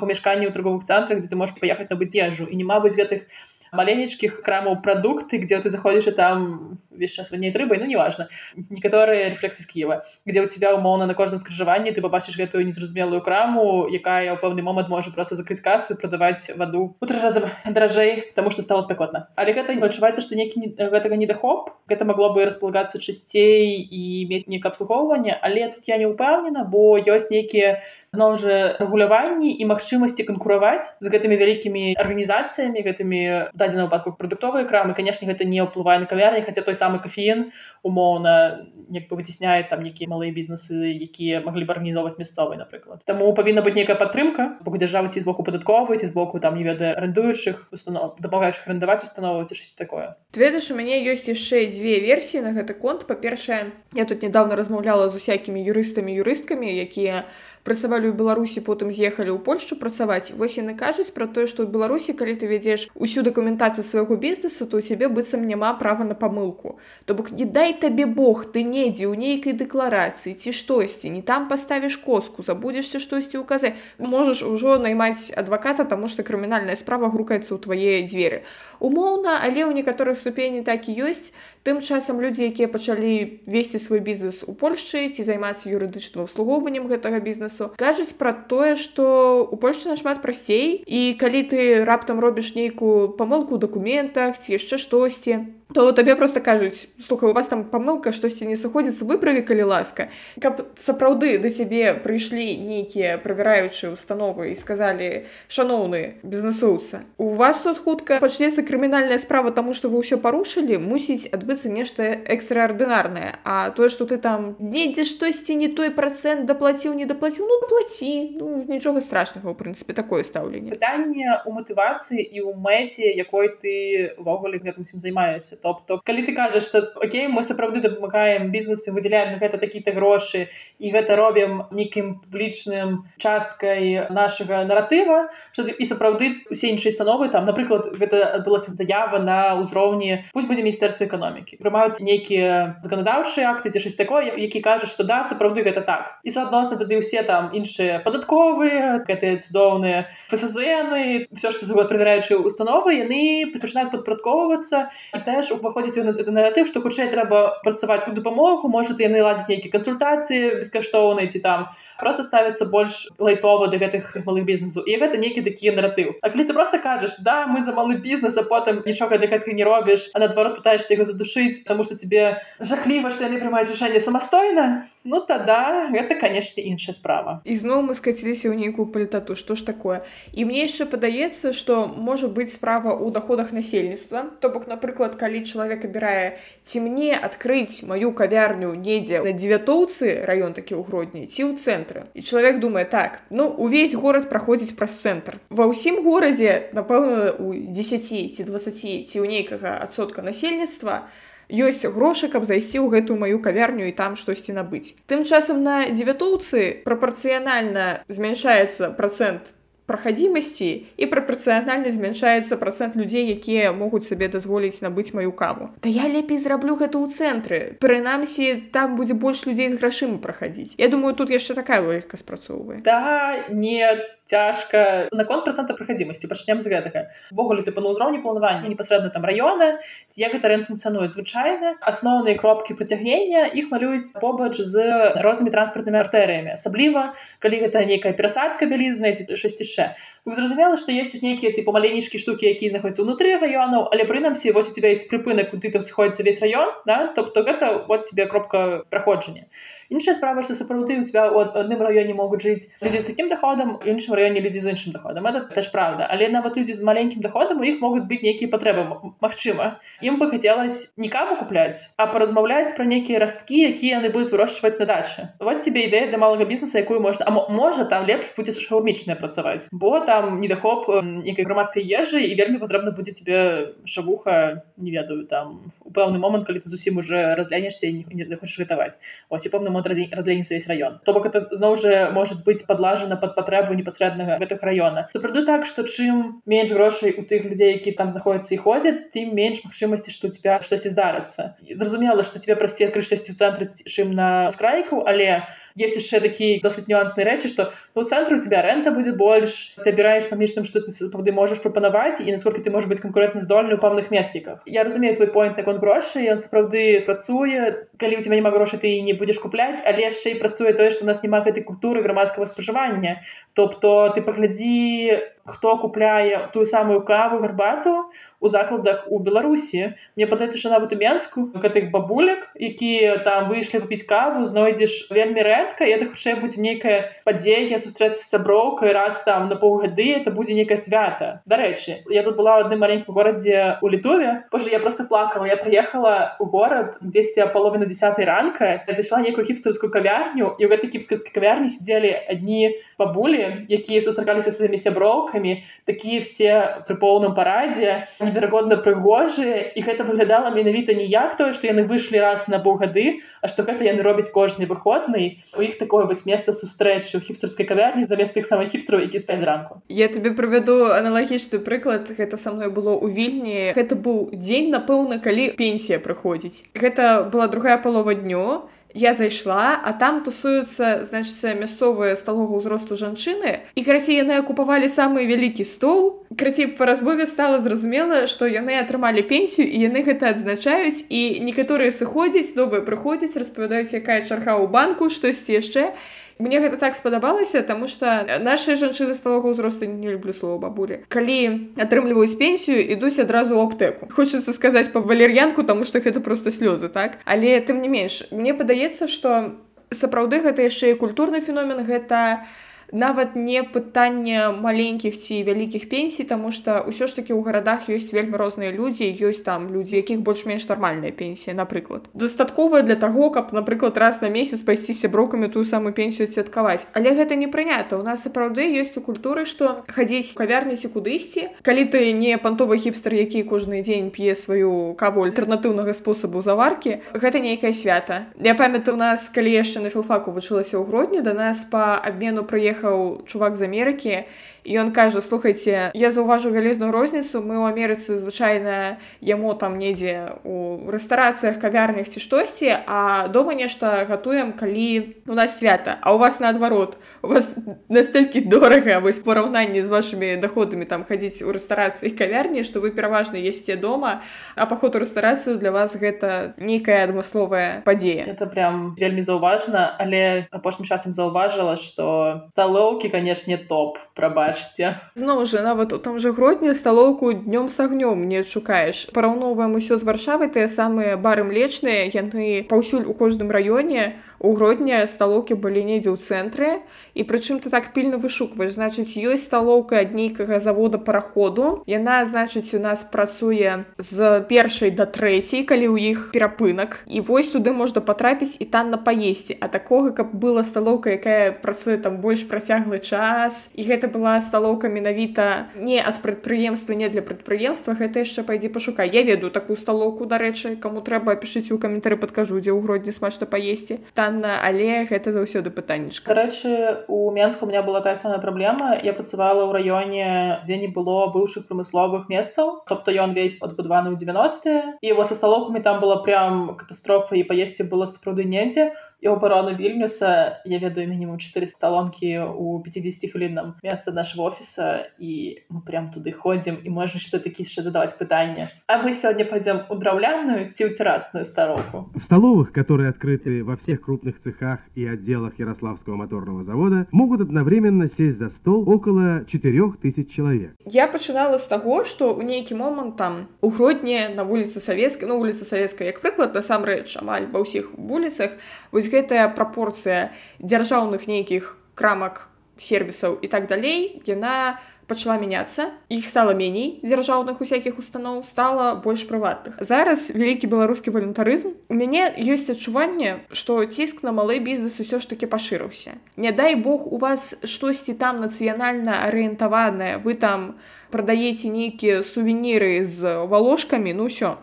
[0.00, 3.26] памяшканні ў торговых цэнтрах дзе ты можаш паехаць набыць ежу і не мабыць гэтых
[3.72, 8.28] маленечкіх крамаў прадукты где ты заходзіш і там весь час ваней рыбай ну неважно.
[8.70, 13.20] Некаторыя рефлексы з Киева где у тебя умоўна на кожным скрыжаванні ты побачыш гэтую незразумелую
[13.20, 18.32] краму якая ў пэўны момант можа просто закрыць касу прадаваць ваду у три раза даражэй
[18.34, 22.44] тому что стало спякотна але гэта не адчуваецца што некі гэтага недахоп гэта магло бы
[22.44, 27.82] располагацца часцей і мець нейкае абслугоўванне але тут я не ўпэўнена бо ёсць нейкія
[28.16, 33.20] зноў жа рэгуляванні і магчымасці канкураваць з гэтымі вялікімі арганізацыямі гэтымі
[33.52, 37.52] дадзена выпадку прадуктовыя крамы канешне гэта не ўплывае на кавярні хаця той самы кафеін
[37.86, 43.32] умоўна як бы выцісняе там нейкія малыя бізнесы якія маглі б арганізоўваць мясцовай напрыклад Таму
[43.34, 46.64] павінна быць нейкая падтрымка боку дзяржавы ці з боку падатковай ці з боку там не
[46.66, 51.98] ведае арендуючых установ дапамагаючых арендаваць установу ці щось такое ведаеш у мяне ёсць яшчэ дзве
[52.02, 53.06] версіі на гэты конт.
[53.06, 57.24] Па-першае я тут недавно размаўляла з усякімі юрыстамі юрысткамі якія
[57.66, 61.74] працавалі ў беларусі потым з'ехалі ў польшу працаваць вось яны кажуць пра тое што ў
[61.74, 66.14] беларусі калі ты вядзеш усю дакументацыю свайго бізнесу то у цябе быццам няма права на
[66.14, 71.22] памылку то бок не дай табе Бог ты недзе ў нейкай дэкларацыі ці штосьці не
[71.22, 77.52] там паставіш коску забудзешся штосьці указаць можаш ужо наймаць адваката таму што крымінальная справа грукаецца
[77.54, 78.42] ў твае дзверы
[78.80, 84.00] умоўна але ў некаторых ступені так і ёсць тым часам людзі якія пачалі весці свой
[84.00, 89.88] бізнес у польшчы ці займацца юрыдычным абслугоўваннем гэтага бізнесу кажуць пра тое што у польльше
[89.88, 90.82] нашмат прасцей.
[90.86, 96.40] І калі ты раптам робіш нейкую памылку ў дакументах ці яшчэ штосьці то табе просто
[96.40, 100.08] кажуць слухай у вас там памылка штосьці не сыходзіцца выправі калі ласка
[100.40, 107.78] каб сапраўды да сябе прыйшлі нейкія правяраючыя установы і сказалі шаноўны бізнесоўца у вас тут
[107.82, 113.88] хутка пачнецца крымінальная справа тому что вы ўсё парушылі мусіць адбыцца нешта экстраардынарнае а тое
[113.88, 119.00] что ты там недзе штосьці не той процент даплаціў не даплаціў ну плаці ну, нічога
[119.00, 124.86] страшнага у прынцыпе такое стаўленне пытанне у матывацыі і ў мэце якой ты увогуле гэтым
[124.86, 129.58] усім займаешься бізнесе тобто калі ты кажаш что Окей мы сапраўды дапамагаем бізнесу выдзяляем гэта
[129.58, 136.92] такія-то грошы і гэта робім нейкім публічным часткай нашага наратыва что і сапраўды усе іншыя
[136.92, 143.50] становы там напрыклад гэта адбылася заява на ўзроўні пусть будзе міністэрства эканомікі прымаюць нейкія заканадаўчыя
[143.50, 147.22] акты ці щось такое які кажуць что да сапраўды гэта так і суадносна тады ўсе
[147.22, 155.20] там іншыя падатковыя гэтыя цудоўныя фСЗны все что загод правяраючыя установы яны пачынаюць падпрадковвацца і
[155.24, 156.02] теж уваходзіць
[156.34, 161.68] наратыў што хутчэй трэба працаваць у дапамогу может яны ладзяць нейкія кансультацыі бескаштоўныя ці там
[161.98, 166.44] просто ставіцца больш лайтова да гэтых малых бізнесу і гэта нейкі такі наратыў А калі
[166.44, 170.10] ты просто кажаш да мы за малы бізнес а потым нічога да гэтка не робіш
[170.14, 175.20] а наадварот пытаешься яго задушыць тому что тебе жахліва што яны прымаюць рашэнне самастойна ну
[175.22, 177.40] тада гэта канешне іншая справа.
[177.46, 180.02] Ізноў мы скаціліся ў нейкую палітату што ж такое?
[180.34, 185.46] І мне яшчэ падаецца што можа быць справа ў доходах насельніцтва то бок напрыклад калі
[185.46, 191.46] чалавек абірае ці мне адкрыць маю кавярню недзе на дзевятоўцы раён такі ў гродні ці
[191.46, 192.06] ў цэнтры цэнтры.
[192.14, 197.54] І чалавек думае так ну увесь горад праходзіць праз цэнтр ва ўсім горадзе напэўна у
[197.54, 201.06] 10 ці 20 ці ў нейкага адсотка насельніцтва
[201.50, 204.98] ёсць грошы каб зайсці ў гэтую маю кавярню і там штосьці набыць.
[205.06, 209.54] Тым часам на дзевятоўцы прапарцыянальна змяншаецца процент
[209.86, 215.70] прахадзімасці і прапарцыянальна змяншаецца процент людзей якія могуць сабе дазволіць набыць маю каву.
[215.82, 220.74] Да я лепей зраблю гэта ў цэнтры прынамсі там будзе больш людзей з грашыма праходзіць
[220.78, 225.08] Я думаю тут яшчэ такая логіка спрацоўвае да нет цяжка.
[225.12, 229.78] Наконт процента прахадзімасці пачнем з гэтага ввогуле ты па на ўзроўні планавання непасрэдна там раёна
[230.18, 234.74] як гэта рэн функцыянуе звычайна асноўныя кропкі прыцягнення іх малююць побач з
[235.22, 239.94] рознымі транспартнымі артэрыямі асабліва калі гэта нейкая перасадка бялізна ці шасці яшчэ
[240.26, 244.74] зразумела што ёсць нейкія тыпу маленечкі штукі якія знаходзяцца ўнутры раёнаў але прынамсі вось у
[244.74, 249.46] тебя есть прыпынак куды там сходіцца весь раён да тобто гэта вот тебе кропка праходжання
[249.90, 253.78] іншая справа што сапраўды у тебя у адным раёне могуць жыць людзі з таким доходам
[253.84, 256.06] іншым раёне людзі з іншым доходам это теж правда.
[256.10, 260.30] Але нават людзі з маленькім доходам у іх могуць быць нейкія патрэбы Мачыма ім бы
[260.30, 265.28] хацелось не каву купляць а паразмаўляць пра нейкія расткі якія яны будуць вырошчваць на дачы
[265.40, 269.68] вот тебе ідэя для малага бізнеса якую можна а можа там лепш будзе шаурмічная працаваць
[269.72, 275.72] бо там недахоп нейкай грамадскай ежы і вельмі патрэбна будзе тебе шавуха не ведаю там
[275.84, 278.96] у пэўны момант калі ты зусім уже разглянешься не хочаш рытаваць
[279.30, 283.20] ось і пэўна мод разленіцца весь раён то бок это зноў жа может быть подлажана
[283.20, 287.92] под патрэбу непасрэднага гэтых раёна сапраўды так что чым менш грошай у тых людзей які
[288.00, 291.56] там знаходзяцца і ходзяць тым менш магчымасці што тебя штосьці здарыцца.
[291.68, 296.20] Зразумела что тебе прасце кры штосьці ў цэнтры чым на скрайку але у есть яшчэ
[296.24, 300.56] такі досыць нюансныя рэчы што ну цэнтру у тебя рэнта будзе больш ты абіраеш паміж
[300.56, 304.64] тым што ты можаш прапанаваць і насколько ты можаш быць канкурентна здольны ў пэўных месціках
[304.64, 309.00] я разумею твой поинт наконт грошы ён сапраўды працуе калі у тебя няма грошы ты
[309.04, 312.48] не будзеш купляць але яшчэ і працуе тое што у нас няма гэтай культуры грамадскага
[312.48, 313.20] спажывання
[313.56, 315.16] тобто ты паглядзі
[315.46, 320.96] хто купляе тую самую каву гарбату у закладах у беларусі мне падаецца що нават у
[321.00, 326.98] менску гэтых бабулек якія там выйшлі купіць каву знойдзеш вельмі рэдка это хутчэй будзе нейкая
[327.24, 331.40] падзея сустрэцца з сяброўкай раз там на паўгады это будзе нейкае свята.
[331.46, 335.44] Дарэчы я тут была ў адным маленькім горадзе у літове Боже я просто плакала.
[335.46, 338.84] Я прыехала у горад дзесьці паловіна 10 ранка.
[338.86, 344.78] Зайшла нейкую хіпстарскую кавярню і ў гэтай кіпскай кавярні сидзелі адні бабулі якія сустракаліся сваімі
[344.78, 349.72] сяброўкамі такія все пры поўным парадзе неверагодна прыгожыя.
[349.74, 353.62] І гэта выглядала менавіта не як тое што яны выйшлі раз на паўгады а што
[353.62, 355.42] гэта яны робяць кожны выходны.
[355.56, 359.40] У іх такое быць месца сустрэчы ў хіпстерскай кавярні замест тых самых хіпстраў які спаць
[359.40, 359.82] зранку.
[359.88, 362.10] Я тебе правяду аналагічны прыклад.
[362.10, 363.60] Гэта са мной было ў вільні.
[363.78, 366.66] Гэта быў дзень напэўна калі пенсія прыходзіць.
[366.74, 373.68] Гэта была другая палова дню я зайшла а там тусуюцца значится мясцовыя сталога ўзросту жанчыны.
[373.76, 376.24] І карацей яны акупавалі самы вялікі стол.
[376.32, 381.04] Крацей па разбове стала зразумела што яны атрымалі пенсію і яны гэта адзначаюць.
[381.12, 385.92] І некаторыя сыходзяць новыя прыходзяць распавядаюць якая чарга ў банку штосьці яшчэ.
[385.92, 391.00] і Мне гэта так спадабалася, таму што нашы жанчыны сталога ўзросту не люблю слова бабулі.
[391.08, 394.12] Калі атрымліваюць пенсію, ідуць адразу аптэку.
[394.12, 397.16] Хочацца сказаць па валер'янку, таму што гэта проста слёзы так.
[397.24, 399.56] Але тым не менш, мне падаецца, што
[399.88, 402.44] сапраўды гэта яшчэ і культурны феномен гэта
[402.92, 408.12] нават не пытанне маленькіх ці вялікіх пенсій тому что ўсё ж таки ў гарадах ёсць
[408.12, 412.06] вельмі розныя людзі ёсць там людзі якіх больш-менш нармальная пенсія напрыклад.
[412.14, 417.14] Дастатковая для таго каб напрыклад раз на месяц пайсці сяброкамі тую самую пенсію святкаваць але
[417.14, 417.98] гэта не прынята.
[417.98, 421.48] У нас сапраўды ёсць у культуры что хадзіць кавярніці кудысьці.
[421.62, 427.40] Калі ты не пантовы хіпстер які кожны дзень п'е сваю каву альтэрнатыўнага спосабу заваркі гэта
[427.40, 428.26] нейкае свята.
[428.40, 432.44] Я памятаю у нас калі яшчэ на філфаку вучылася ў грудні да нас по абмену
[432.76, 434.24] прыехаў чувак з Амерыкі
[434.66, 437.42] ён кажа слухайте я заўважу вялізную розніцу.
[437.42, 444.04] Мы ў Амерыцы звычайна яму там недзе у рэстарацыях кавярнях ці штосьці а дома нешта
[444.08, 445.98] гатуем калі у нас свята.
[446.02, 446.98] А у вас наадварот.
[447.22, 452.80] У вас настолькі дорага вось параўнанні з вашими доходамі там хадзіць у рэстарацыі кавярні што
[452.82, 454.20] вы пераважна есце дома
[454.56, 460.46] а паход у рэстарацыю для вас гэта нейкая адмысловая падзея это прям вельмі заўважна але
[460.50, 466.32] апошнім часам заўважыла что сталоўкі канешне топ прабач бачце зноў жа нават у там жа
[466.32, 472.08] гродні сталоўку днём с агнём не шукаеш параўноўваем усё з варшавы тыя самыя бары млечныя
[472.08, 476.82] яны паўсюль у кожным раёне у грудня сталоўкі былі недзе ў цэнтры
[477.14, 478.76] і прычым ты так пільна вышукваеш.
[478.76, 481.82] Значыць ёсць сталоўка ад нейкага завода параходу.
[481.86, 487.04] Яна значыць у нас працуе з першай да трэцяй калі ў іх перапынак.
[487.06, 489.56] І вось туды можна патрапіць і танна паесці.
[489.60, 494.88] А такога каб была сталоўка якая працуе там больш працяглы час і гэта была сталоўка
[494.88, 500.26] менавіта не ад прадпрыемства не для прадпрыемства гэта яшчэ пайдзе пашукай я ведаю такую сталоўку
[500.26, 504.00] дарэчы каму трэба пішыце ў каментары падкажу дзе ў грудні смачна паесці.
[504.14, 506.34] Там танна але гэта заўсёды пытаннічка.
[506.34, 510.26] Рэчы у менску у меня была тая самая праблема я працавала ў раёне
[510.66, 512.82] дзе не было быўшых прамысловых месцаў.
[512.90, 517.46] Тобто ён весь адбудаваны ў 90 і его са сталокамі там была прям катастрофа і
[517.46, 518.90] паесці было сапраўды недзе
[519.21, 525.61] і оборону вільнюса я ведаю мінімум 4 сталонкі у 50 хвілінным месца нашего офіса і
[525.69, 529.85] мы прям туды ходзім і можна что такі яшчэ задаваць пытанне а мы сегодня пойдем
[529.89, 535.05] у драўляную ці ў террасную староку в столовых которые открыты во всех крупных цехах и
[535.05, 541.67] отделах ярославского моторного завода могут одновременно сесть за стол около 4000 человек я пачынала з
[541.67, 546.21] таго что у нейкі момант там у грудні на вуліцы савецкай ну вуліца савецкая як
[546.25, 548.57] прыклад насамрэч амаль ва ўсіх вуліцах
[548.91, 556.26] вось вось гэтая прапорцыя дзяржаўных нейкіх крамак сервісаў і так далей яна пачала мяняцца іх
[556.26, 562.66] стала меней дзяржаўных усякіх устаноў стала больш прыватных зараз вялікі беларускі валюнтарызм у мяне ёсць
[562.74, 567.54] адчуванне што ціск на малы бізнес усё ж таки пашырыўся не дай бог у вас
[567.62, 570.74] штосьці там нацыянальна арыентаванае вы там
[571.14, 574.58] прадаеце нейкія сувеніры з валожкамі ну ўсё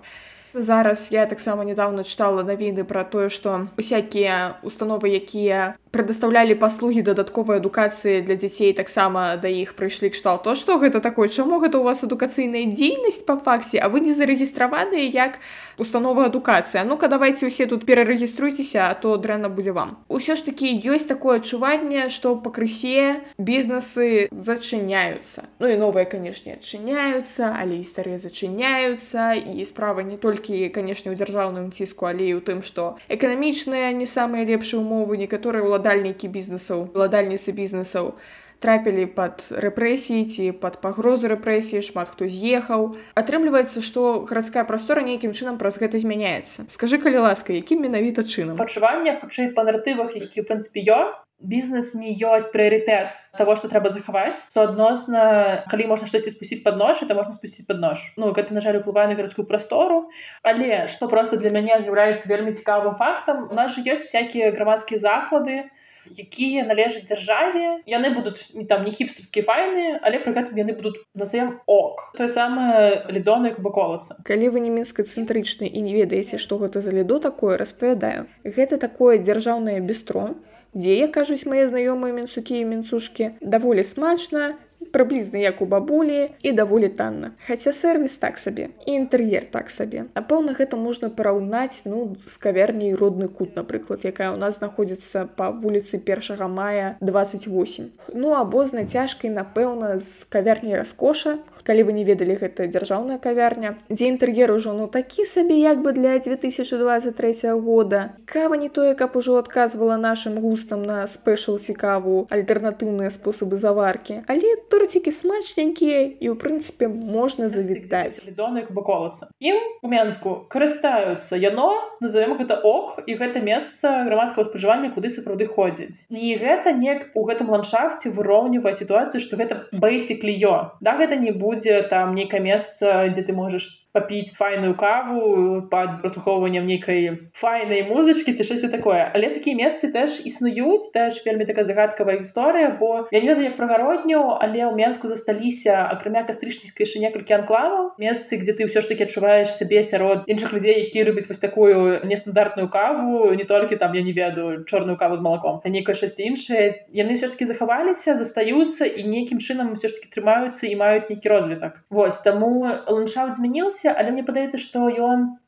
[0.54, 7.62] зараз я таксама недавно чытала навіны пра тое што усякія установы якія прадастаўлялі паслугі дадатковай
[7.62, 11.30] адукацыі для дзяцей таксама да іх прыйшлі кштал то што гэта такое?
[11.30, 15.38] Чаму гэта у вас адукацыйная дзейнасць па факце а вы не зарэгістраваныя як
[15.78, 20.74] установа адукацыя ну-ка давайте усе тут перарэгіструйцеся а то дрэнна будзе вам усё ж такі
[20.82, 25.46] ёсць такое адчуванне што пакрысе бізнесы зачыняюцца.
[25.60, 31.16] Ну і новыя канешне адчыняюцца але і старыя зачыняюцца і справа не толькі канешне ў
[31.16, 36.92] дзяржаўным ціску але і ў тым што эканамічныя не самыя лепшыя умовы некаторыя ўладальнікі бізнесаў
[36.92, 38.16] уладальніцы бізнесаў
[38.64, 45.36] трапілі пад рэпрэсіі ці пад пагрозу рэпрэсіі шмат хто з'ехаў атрымліваецца што гарадская прастора нейкім
[45.36, 50.44] чынам праз гэта змяняецца скажы калі ласка якім менавіта чынам пачування хутчэй па наратывах які
[50.44, 51.00] ў прынцыпе ё
[51.40, 56.78] бізнес не ёсць прыярытэт того что трэба захаваць то адносна калі можна штосьці спусціць под
[56.78, 58.00] нож это можна спусціць под нож.
[58.18, 60.10] Ну гэта на жаль уплывае на гарадскую прастору
[60.44, 65.00] але что просто для мяне з'яўляецца вельмі цікавым фактам у нас же ёсць всякие грамадскія
[65.00, 65.70] заклады
[66.06, 71.00] якія належаць дзяржаве яны будуць не там не хіпстерскі файны але пры гэтым яны будуць
[71.16, 72.12] назовем ок.
[72.18, 77.20] Тое самае лідоны кубаколаса калі вы не мінска-цэнтрычны і не ведаеце што гэта за ліду
[77.20, 78.28] такое распавядаю.
[78.44, 80.36] Гэта такое дзяржаўнае бістро
[80.74, 84.54] дзе як кажуць мае знаёмыя мінцукі і мінцушкі даволі смачна
[84.92, 90.06] прыблізна як у бабулі і даволі танна хаця сервіс так сабе і інтэр'ер так сабе
[90.14, 95.52] напэўна гэта можна параўнаць ну з кавярняй родны кут напрыклад якая у нас знаходзіцца па
[95.52, 102.04] вуліцы першага мая 28 ну або з нацяжкай напэўна з кавярняй раскоша калі вы не
[102.04, 108.14] ведалі гэта дзяржаўная кавярня дзе інтэр'ер ужо ну такі сабе як бы для 2023 года.
[108.26, 114.56] Кава не тое каб ужо адказвала нашим густам на спешл цікаву альтэрнатыўныя спосабы заваркі але
[114.70, 118.28] то тортики смачненькія і ў прынцыпе можна завітаць.
[118.74, 121.72] Баколаса ім у менску карыстаюцца яно
[122.02, 127.24] назовем гэта ок і гэта месца грамадскага спажывання куды сапраўды ходзіць і гэта не у
[127.24, 131.53] гэтым ландшафце выроўнівае сітуацыю што гэта бейсіклі ё да гэта не будзе
[131.90, 138.44] там нейкае месца дзе ты можаш папіць файную каву пад праслухоўваннем нейкай файнай музычкі ці
[138.44, 143.28] штосьці такое але такія месцы теж існуюць теж вельмі такая загадкавая гісторыя бо я не
[143.30, 147.94] ведаю як прагародню але ў менску засталіся акрамя кастрычніцкай яшчэ некалькі анклаваў.
[148.02, 152.02] Месцы где ты ўсё ж таки адчуваеш сябе сярод іншых людзей які рыбяць вось такую
[152.04, 156.26] нестандартную каву не толькі там я не ведаю чорную каву з малаком а нейкае шасці
[156.34, 160.76] іншае яны все ж таки захаваліся застаюцца і нейкім чынам все ж таки трымаюцца і
[160.76, 161.84] маюць нейкі розвітак.
[161.90, 165.40] Вось таму ландшафт змяніўся змяніўся але мне падаецца што ён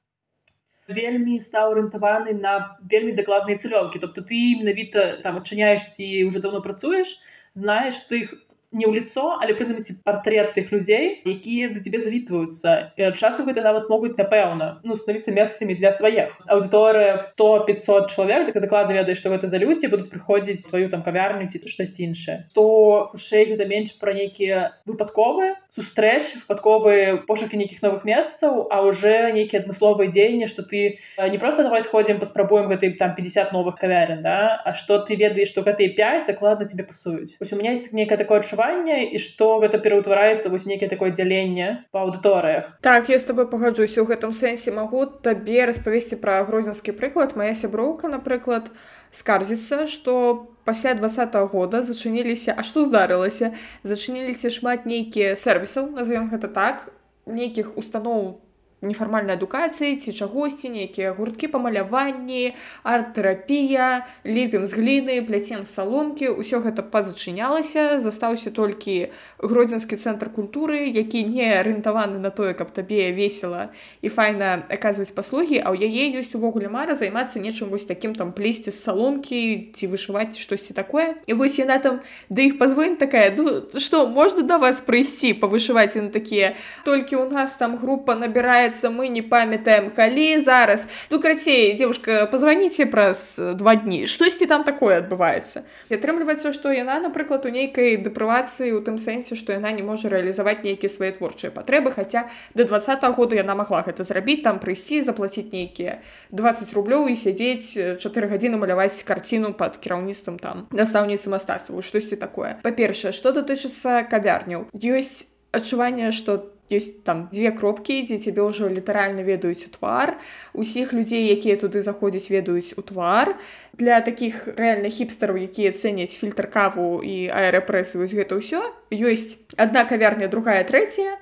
[0.87, 6.61] вельмі стаў арыентаваны на вельмі дакладныя цылёўкі тобто ты менавіта там адчыняеш ці уже давно
[6.61, 7.17] працуеш
[7.55, 8.41] знаеш ты их
[8.75, 12.91] не ў лицо але прынамсі портрет тых людзей якія да тебе завітваюцца.
[13.15, 16.35] Часам гэта нават могуць напэўна ну становіцца месцамі для сваіх.
[16.45, 21.07] Аўдыторыя 100 500 чалавек так дакладна ведаеш што гэта за людзі будуць прыходзіць сваю там
[21.07, 22.37] кавярню ці то штосьці іншае.
[22.53, 29.31] То хутчэй гэта менш пра нейкія выпадковыя сустрэч выпадковыя пошукі нейкіх новых месцаў а уже
[29.35, 34.23] нейкія адмысловыя дзеянні што ты не просто давай сходзім паспрабуем гэтай там 50 новых кавярен
[34.23, 37.35] да а што ты ведаеш што гэтыя 5 дакладна тебе пасуюць.
[37.39, 41.85] Ось у меня есть нейкае такое адчуванне і што гэта пераўтвараецца вось нейкае такое дзяленне
[41.91, 42.75] па аўдыторыях.
[42.81, 44.71] Так я с тобой пагаджуся у гэтым сэнсе.
[44.71, 47.35] Магу табе распавесці пра грозенскі прыклад.
[47.35, 48.71] Моя сяброўка напрыклад
[49.11, 56.29] скардзіцца што пасля два -го года зачыніліся А што здарылася зачыніліся шмат нейкія сервісаў назовем
[56.29, 56.91] гэта так
[57.25, 58.44] нейкіх устаноў
[58.81, 66.59] нефармальнай адукацыі ці чагосьці нейкія гурткі па маляванні арт-тэрапія лепім з гліны пляцем саломкі ўсё
[66.59, 73.71] гэта пазачынялася застаўся толькі гродзенскі цэнтр культуры які не арыентаваны на тое каб табе весела
[74.01, 78.35] і файна аказваць паслугі а ў яе ёсць увогуле мара займацца нечым вось такім там
[78.35, 81.15] плесці з саломкі ці вышываць штосьці такое.
[81.25, 85.95] І вось яна там да іх пазвонь такая ну што можна да вас прыйсці павышываць
[85.95, 90.87] на такія толькі у нас там група набірае атрымаецца мы не памятаем калі зараз.
[91.09, 97.45] Ну крацей девушка позвоните праз два дні штосьці там такое адбываецца атрымліваецца што яна напрыклад
[97.45, 101.91] у нейкай дэпрывацыі у тым сэнсе што яна не можа рэалізаваць нейкія свае творчыя патрэбы
[101.91, 106.01] хаця до два -го года яна могла гэта зрабіць там прыйсці заплаціць нейкія
[106.31, 111.81] 20 рублёў і сядзець 4 гадзіны маляваць карціну под кіраўніцтвам там настаўніцы мастацтва.
[111.81, 112.57] Штосьці такое?
[112.63, 118.69] Па-першае што датычыцца кавярняў ёсць адчуванне што ты ёсць там дзве кропкі дзе цябе ўжо
[118.69, 120.17] літаральна ведаюць у твар
[120.53, 123.37] усіх людзей якія туды заходзяць ведаюць у твар
[123.77, 129.85] для такіх рэальна хіпстараў якія цэняць фільтр каву і аэрапрэсы вось гэта ўсё ёсць адна
[129.85, 131.21] кавярня другая трэцяя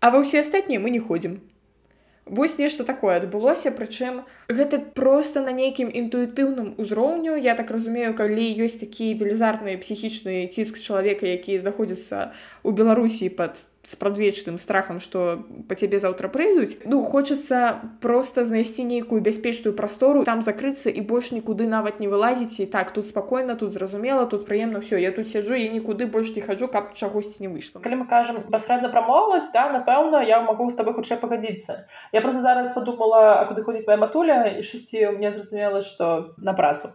[0.00, 1.40] а ва ўсе астатнія мы не ходзім
[2.28, 4.20] Вось нешта такое адбылося прычым
[4.52, 10.76] гэта просто на нейкім інтуітыўным узроўню я так разумею калі ёсць такі велізарны псіхічны ціск
[10.76, 17.00] чалавека які знаходзіцца у беларусі под с прадвечным страхам что по цябе заўтра прыйдуць ну
[17.02, 22.66] хочацца просто знайсці нейкую бяспечную прастору там закрыцца і больш нікуды нават не вылазіць і
[22.66, 26.44] так тут спакойна тут зразумела тут прыемна все я тут сяджу і нікуды больш не
[26.44, 27.80] хаджу каб чагосьці не выйшла.
[27.80, 31.88] Калі мы кажам пасрэдна прамоваць да напэўна я могу з тобой хутчэй пагадзіцца.
[32.12, 36.52] Я просто зараз подумала а куды ходзіць моя матуля і шасці мне зразумела что на
[36.52, 36.92] працу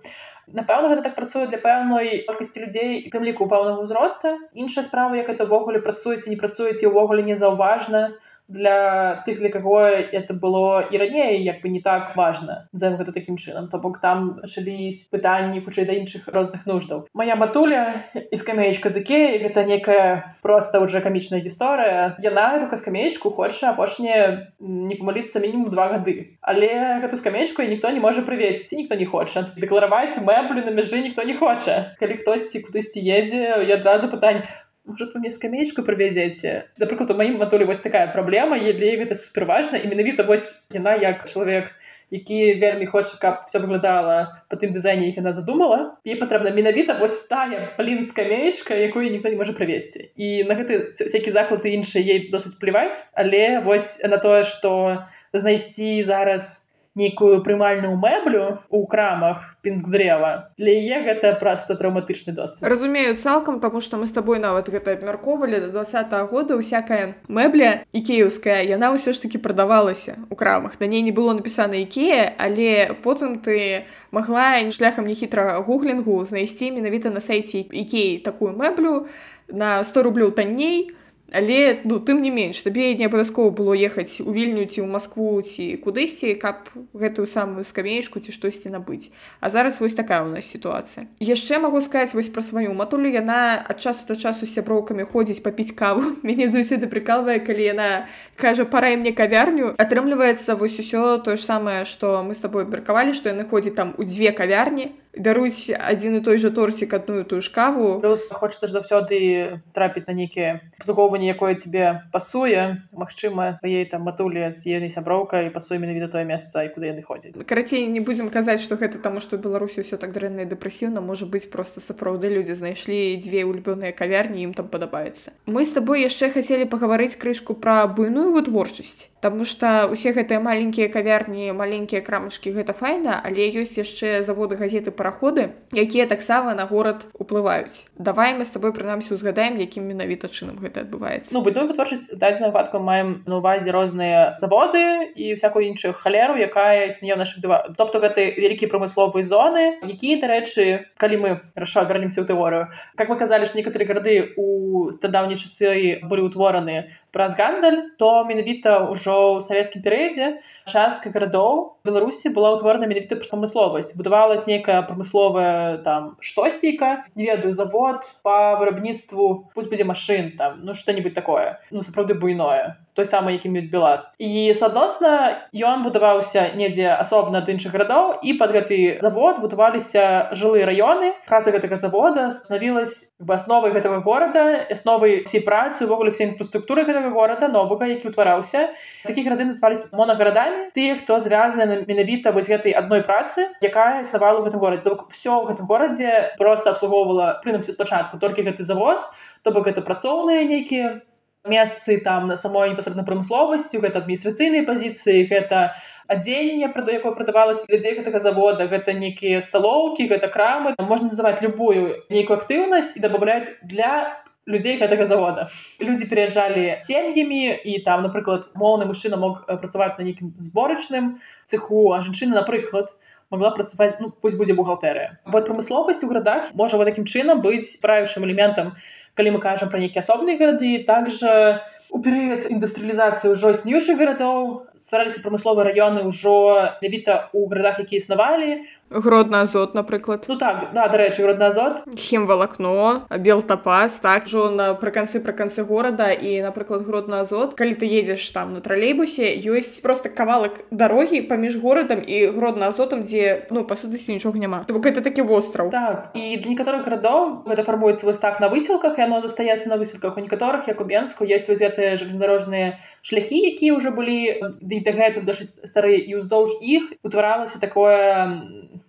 [0.51, 4.35] Напэўна, гэта так працуе для пэўнай колькасці людзей і тым ліку пэўнага ўзроста.
[4.51, 10.33] Іншая справа, як это ўвогуле працуеце, не працуеце ўвогуле незаўважна, для тых для каго это
[10.33, 13.69] было і раней як бы не так важно за гэта такім чынам.
[13.69, 17.07] То бок там шылись пытанні хутчэй да іншых розных нуждаў.
[17.13, 22.17] Моя матуля і скамеечка заке гэта некая просто уже камічная гісторыя.
[22.19, 26.37] Яна эту скамеечку хоча апошняе не памаліцца мінімум два гады.
[26.41, 29.53] Але гэту скамеечку ніхто не можа прывесці ніхто не хоча.
[29.55, 31.95] Дэклараваць мэблю на мяжы ніхто не хоча.
[31.99, 34.43] Калі хтосьці кудысьці едзе я адразу пытань
[34.85, 39.15] может вы мне скамеечку правязеце напрыклад у маім матулі вось такая праблема е для гэта
[39.15, 41.71] суперважна і менавіта вось яна як чалавек
[42.13, 45.97] які вельмі хоча каб все выглядала по тым дызайне іх яна задумала.
[46.05, 50.93] І патрэбна менавіта вось тая блин скамеечка якую ніхто не можа правесці і на гэты
[50.93, 56.62] всякие заклады іншыя ей досыць плеваць але вось на тое что знайсці зараз
[56.95, 62.61] нейкую прымальную мэблю у крамах пінск дрэва для яе гэта проста траўматычны досвед.
[62.61, 67.15] Разумею цалкам тому что мы с тобой нават гэта абмяркоўвалі до два -го года усякая
[67.27, 70.79] мэбля і кіеўская яна ўсё ж таки прадавалася у крамах.
[70.79, 77.09] На ней не было напісана ікея але потым ты магла шляхам нехітрага гуглінгу знайсці менавіта
[77.09, 79.07] на сайце ікеі такую мэблю
[79.47, 80.91] на 100 рублёў танней
[81.31, 85.41] але ну тым не менш табе не абавязкова было ехаць у вільню ці ў Маскву
[85.41, 89.09] ці кудысьці каб гэтую самую скамеечку ці штосьці набыць.
[89.39, 91.07] А зараз вось такая у нас сітуацыя.
[91.19, 93.09] Яшчэ магу сказаць вось пра сваю матулю.
[93.09, 96.15] Яна ад часу да часу з сяброўкамі ходзіць папіць каву.
[96.27, 97.89] Мяне заўсёды прыкалвае калі яна
[98.37, 103.13] кажа парай мне кавярню атрымліваецца вось усё тое ж самае што мы з тобой абмеркавалі
[103.13, 107.41] што яны ходзяць там у дзве кавярні бяруць адзін і той жа торцік адную тую
[107.41, 107.99] ж каву.
[108.01, 112.81] Плюс хочацца ж заўсёды трапіць на нейкія абслугоўванне якое тебе пасуе.
[112.91, 117.05] Мачыма твоей там матулі з ей сяброўка і пасуе менавіта тое месца і куды яны
[117.05, 117.37] ходзяць.
[117.45, 121.01] Карацей не будзем казаць што гэта таму што беларусі ўсё так дрэнна дэпрэсіўна.
[121.01, 125.37] Можа быць просто сапраўды людзі знайшлі дзве улюбёныя кавярні ім там падабаецца.
[125.45, 130.89] Мы з табой яшчэ хацелі пагаварыць крышку пра буйную вытворчасць Таму што усе гэтыя маленькія
[130.91, 136.63] кавярні маленькія крамачкі гэта файна але ёсць яшчэ заводы газеты па параходы якія таксама на
[136.63, 137.91] горад уплываюць.
[137.99, 141.35] Давай мы с тобой прынамсі узгадаем якім менавіта чынам гэта адбываецца.
[141.35, 146.87] Ну будную вытворчасць дадзеную выпадку маем на увазе розныя заводы і всякую іншую халеру якая
[146.87, 151.29] існее наших два тобто гэты вялікія прамысловыя зоны якія дарэчы калі мы
[151.59, 152.71] раша вернемся ў тэорыю.
[152.95, 158.89] Как мы казалі ж некаторыя гарады у стадаўні часы былі ўтвораны праз гандаль то менавіта
[158.89, 163.93] ўжо ў савецкім перыядзе частка гарадоў беларусі была ўтворана менавіта прамысловасць.
[163.93, 170.73] Будавалась нейкая прамысловая там штосьціка не ведаю завод по вырабніцтву пусть будзе машин там ну
[170.73, 171.61] что-нибудь такое.
[171.71, 174.13] Ну сапраўды буйное той самы які мець беласт.
[174.19, 180.69] І суадносна ён будаваўся недзе асобна ад іншых гарадоў і под гэты завод будаваліся жылыя
[180.69, 181.13] раёны.
[181.25, 187.09] Фраза гэтага завода станавілась бы асновай гэтага горада асновай всей працы увогуле все інфраструктуры гэтага
[187.09, 188.69] горада новага які ўтвараўся.
[189.03, 194.49] Такі гарады назывались монагарадамі тыя хто звязаны менавіта вось гэтай адной працы якая існавала ў
[194.49, 194.89] гэтым горадзе.
[195.09, 199.01] Все ў гэтым горадзе просто абслугоўвала прынамсі спачатку толькі гэты завод
[199.43, 201.03] то бок гэта працоўныя нейкія
[201.45, 205.75] месцы там на самой непасрэдна прамысловасцю гэта адміністрацыйнай пазіцыі гэта
[206.07, 208.67] адзенне пра якое прадавалася людзей гэтага завода.
[208.67, 210.75] Гэта нейкія сталоўкі гэта крамы.
[210.79, 215.47] Можна называць любую нейкую актыўнасць і дабаўляць для людзей гэтага завода.
[215.79, 222.03] Людзі пераязджалі сем'ямі і там напрыклад моўны мужчына мог працаваць на нейкім зборачным цеху а
[222.03, 222.91] жанчына напрыклад
[223.31, 227.79] могла працаваць ну, пусть будзе бухгалтэрыя вот прамысловасць у гарадах можа вот такім чынам быць
[227.81, 231.61] правішым элементам у калі мы кажам пра нейкія асобныя гарады также
[231.93, 236.33] у перыяд індустрыялізацыі ўжо існуючых гарадоў ствараліся прамысловыя раёны ўжо
[236.81, 241.83] нявіта ў гарадах якія існавалі гродна азот напрыклад ну так да дарэчы родна азот.
[241.97, 247.55] Хімвалакно белтапас так жо на прыканцы пры канцы горада і напрыклад гродна азот.
[247.55, 253.03] Калі ты едзеш там на тралейбусе ёсць просто кавалак дарогі паміж горадам і гродна азотам
[253.03, 254.63] дзе ну па сутнасці нічога няма.
[254.67, 255.71] То бок это такі востраў.
[255.71, 260.17] Так і для некаторых гарадоў гэта фармуецца вось так на высілках яно застаецца на высілках.
[260.17, 264.17] У некаторых як у бенску ёсць вось гэтыя железнодорожныя шляхі якія ўжо былі
[264.63, 267.99] ды дагэтуль досыць старыя і ўздоўж іх утваралася такое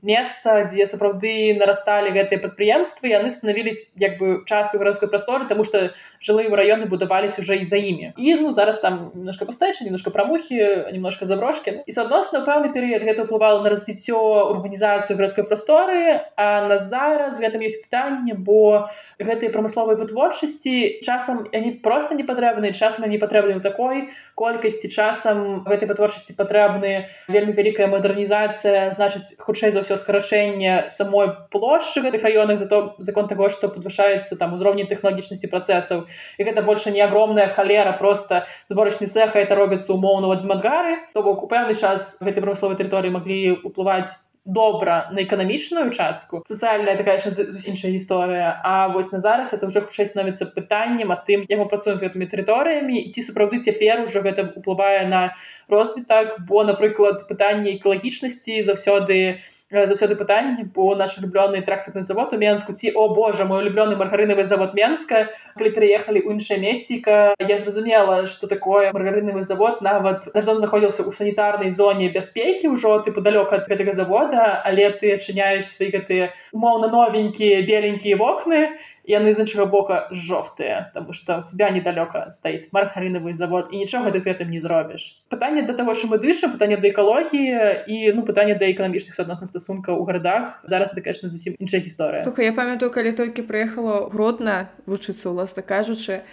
[0.06, 5.90] месца дзе сапраўды нарасталі гэтыя прадпрыемствы яны станавілись як бы часткай гарадской прасторы тому что
[6.26, 10.92] жылыя раёны будавались уже і за імі і ну зараз там немножко пастача немножко прамухі
[10.92, 11.82] немножко заброшки.
[11.86, 14.20] І суадносна пэўны перыяд гэта ўплывала на развіццё
[14.52, 21.80] урбанізацыю гарадской прасторы а на зараз гэтым есть пытанне бо гэтыя прамысловай вытворчасці часам они
[21.80, 28.90] просто не патрэбны часам не патрэбны такой колькасці часам гэтай вытворчасці патрэбны вельмі вялікая мадэрнізацыя
[28.92, 33.68] значыць хутчэй за ўсё ўсё скарачэнне самой плошчы гэтых раёнах за то закон таго што
[33.68, 36.06] падвышаецца там узроўні тэхналагічнасці працэсаў
[36.38, 41.42] і гэта больше не агромная халера просто зборачны цеха это робіцца умоўна адмангары то бок
[41.44, 44.12] у пэўны час гэтай прамысловай тэрыторыі маглі ўплываць
[44.44, 50.06] добра на эканамічную частку сацыяльная такая іншая гісторыя А вось на зараз это уже хутчэй
[50.06, 55.08] становіцца пытаннем а тым яму працуем з гэтымі тэрыторыямі ці сапраўды цяпер ужо гэта уплывае
[55.08, 55.32] на
[55.68, 62.36] розвітак бо напрыклад пытанне экалагічнасці заўсёды не заўсёды пытанне по наш люблёны трактарны завод у
[62.36, 67.58] менску ці о божа мой улюблёны маргарынавы завод менска калі пераехалі ў іншае месціка я
[67.58, 73.52] зразумела что такое маргарынавы завод нават наждом знаходзіўся ў санітарнай зоне бяспекі ўжо ты падалёк
[73.56, 79.66] ад гэтага завода але ты адчыняеш свае гэтыя умоўна новенькія беленькія вокны яны з іншага
[79.66, 84.50] бока жоўтыя тому что у тебя недалёка стаіць мархарынавы завод і нічога ты з гэтым
[84.50, 85.20] не зробіш.
[85.28, 89.46] Пытанне да того що мы дышым пытанне да экалогіі і ну пытанне да эканамічных адносна
[89.46, 90.64] стасунка ў гарадах.
[90.64, 92.24] Зараз это конечно зусім іншая гісторыя.
[92.24, 96.24] Слуха я памятаю калі толькі прыехала гродна вучыцца уласна кажучы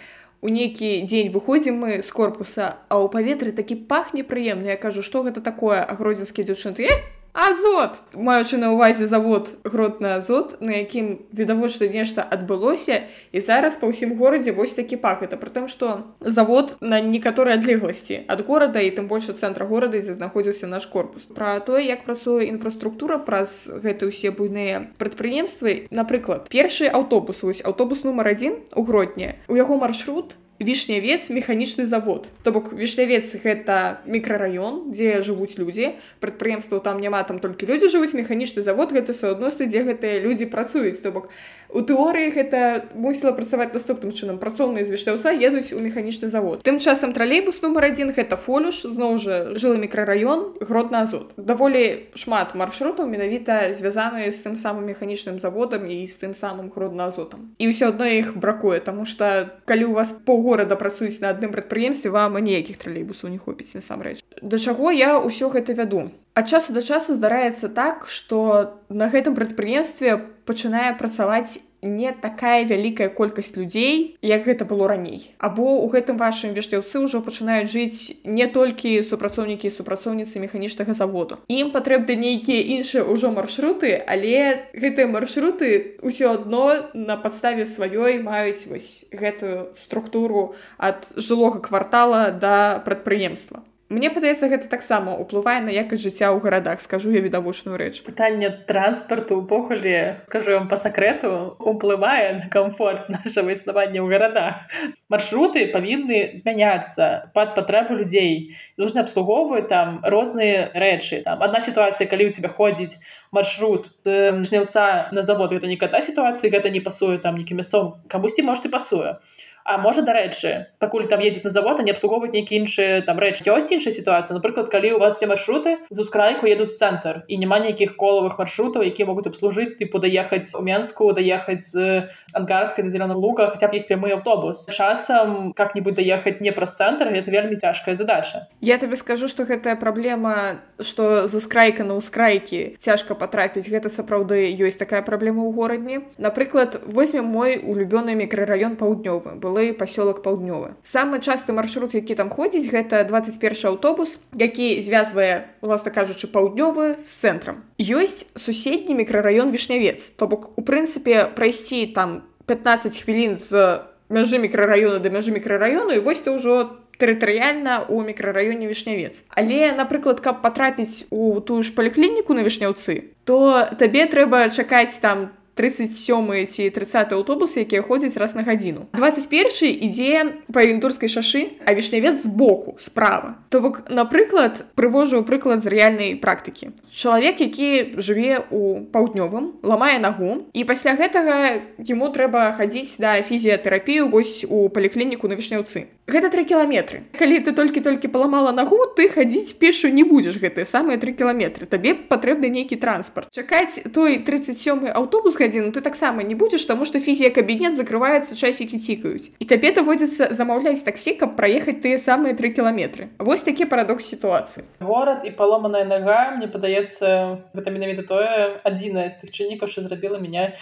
[0.42, 5.02] у нейкі дзень выходзім мы з корпуса а ў паветры такі пахне прыемна я кажу
[5.06, 6.90] што гэта такое агродзенскі дзяўчын ты
[7.32, 8.00] азот!
[8.12, 14.16] Маючы на ўвазе завод гротны азот на якім відавочна нешта адбылося і зараз па ўсім
[14.20, 15.24] горадзе вось такі пак.
[15.24, 20.00] Это пры тым што завод на некаторай адлегласці ад горада і тым больш цэнтра горада
[20.00, 21.24] дзе знаходзіўся наш корпус.
[21.32, 25.88] Пра тое як працуе інфраструктура праз гэты ўсе буйныя прадпрыемствы.
[25.90, 32.28] Напрыклад першы аўтобус вось аўтобус нумар адзін у гротні у яго маршрут вішнявец механічны завод.
[32.42, 38.14] То бок вішнявец гэта мікрараён дзе жывуць людзі прадпрыемства там няма там толькі людзі жывуць
[38.14, 41.28] механічны завод гэта суадносны дзе гэтыя людзі працуюць то бок
[41.74, 44.38] у тэорыі гэта мусіла працаваць наступным чынам.
[44.38, 46.62] Працоўныя з вішняўца едуць у механічны завод.
[46.62, 51.34] Тым часам тралейбус нумар адзін гэта фолюш зноў жа жылы мікрараён гротна азот.
[51.36, 57.10] Даволі шмат маршрутаў менавіта звязаныя з тым самым механічным заводам і з тым самым гродна
[57.10, 57.50] азотам.
[57.58, 61.52] І ўсё адно іх бракуе тому что калі у вас паўгода горада працуюць на адным
[61.52, 64.20] прадпрыемстве вам ніякіх тралейбусаў не хопіць насамрэч.
[64.42, 66.12] Да чаго я ўсё гэта вяду?
[66.36, 73.08] Ад часу да часу здараецца так што на гэтым прадпрыемстве пачынае працаваць не такая вялікая
[73.08, 75.34] колькасць людзей як гэта было раней.
[75.38, 81.42] Або ў гэтым вашым вешляўцы ўжо пачынаюць жыць не толькі супрацоўнікі супрацоўніцы механічнага заводу.
[81.50, 88.62] Ім патрэбны нейкія іншыя ўжо маршруты але гэтыя маршруты ўсё адно на падставе сваёй маюць
[88.70, 96.00] вось гэтую структуру ад жылога квартала да прадпрыемства Мне падаецца гэта таксама ўплывае на якасць
[96.00, 98.00] жыцця ў гарадах скажу я відавочную рэч.
[98.08, 104.64] Пытанне транспарту увогуле скажу вам по сакрэту уплывае на комфорт нашего існавання ў гарадах.
[105.12, 108.56] Маршруты павінны змяняцца под патрэбу людзей.
[108.80, 111.20] Нужно абслугоўваць там розныя рэчы.
[111.28, 112.96] Там одна сітуацыя калі у тебя ходзіць
[113.28, 118.40] маршрут жнеўца на завод это не ката сітуацыі гэта не пасуе там нейкі мясом камусьці
[118.40, 119.20] может і пасуе.
[119.20, 123.42] А можа дарэчы пакуль там едзе на завод а не абслугоўваць нейкі іншыя там рэч
[123.46, 124.34] ёсць іншая сітуацыя.
[124.34, 128.82] Напрыклад калі у вас все маршруты з ускрайку едуць цэнтр і няма нейкіх колавых маршрутаў
[128.82, 133.78] які могуць абслужыць тыпу даехаць у менску даехаць з ангарскай на зеленом луга хотя б
[133.78, 138.48] есть прямы аўтобус часам как-нибудь даехаць не праз цэнтр это вельмі цяжкая задача.
[138.60, 144.50] Я табе скажу что гэтая праблема что з ускрайка на ускрайкі цяжка патрапіць гэта сапраўды
[144.58, 146.00] ёсць такая праблема ў горадні.
[146.18, 149.38] Напрыклад возьмем мой улюбёны мікрараён паўднёвы.
[149.38, 155.52] Был былы пасёлак паўднёвы самы часты маршрут які там ходзіць гэта 21 аўтобус які звязвае
[155.60, 157.60] уласна кажучы паўднёвы з цэнтрам.
[157.76, 160.16] Ёсць суседні мікрараён вішнявец.
[160.16, 166.00] То бок у прынцыпе прайсці там 15 хвілін з мяжы мікрараёна да мяжы мікрараёну і
[166.00, 169.24] вось ты ўжо тэрытарыяльна у мікрараёне вішнявец.
[169.28, 175.12] Але напрыклад каб патрапіць у тую ж паліклініку на вішняўцы то табе трэба чакаць там
[175.12, 178.86] там 37 ці 30 аўтобус якія ходзяць раз на гадзіну.
[178.92, 183.36] 21 ідзе па індурскай шашы а вішнявец збоку справа.
[183.48, 186.72] То бок напрыклад прывожу прыклад з рэальнай практыкі.
[186.88, 194.08] Чалавек які жыве у паўднёвым ламае нагу і пасля гэтага яму трэба хадзіць да фізіятэрапію
[194.08, 195.92] вось у паліклініку на вішняўцы.
[196.08, 197.06] Гэта три кіламетры.
[197.14, 200.34] Калі ты толькі-толькі паламала нагу ты хадзіць пешу не будзеш.
[200.36, 201.64] Гэтыя самыя три кіламетры.
[201.70, 203.30] Табе патрэбны нейкі транспарт.
[203.30, 208.78] Чакаць той 37 аўтобус гадзіну ты таксама не будзеш таму што фізія кабінет закрываецца часікі
[208.78, 214.08] цікаюць і табе даводзіцца замаўляць таксі каб праехаць тыя самыя тры кіламетры вось такі парадокс
[214.14, 217.12] сітуацыі горад і паломаная нага мне падаецца
[217.58, 220.54] гэта менавіта тое адзінае з тых чыннікаў що зрабіла меня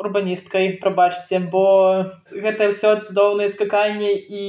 [0.00, 1.64] урбаністкай прабачце бо
[2.32, 4.42] гэта ўсё цудоўнае скаканне і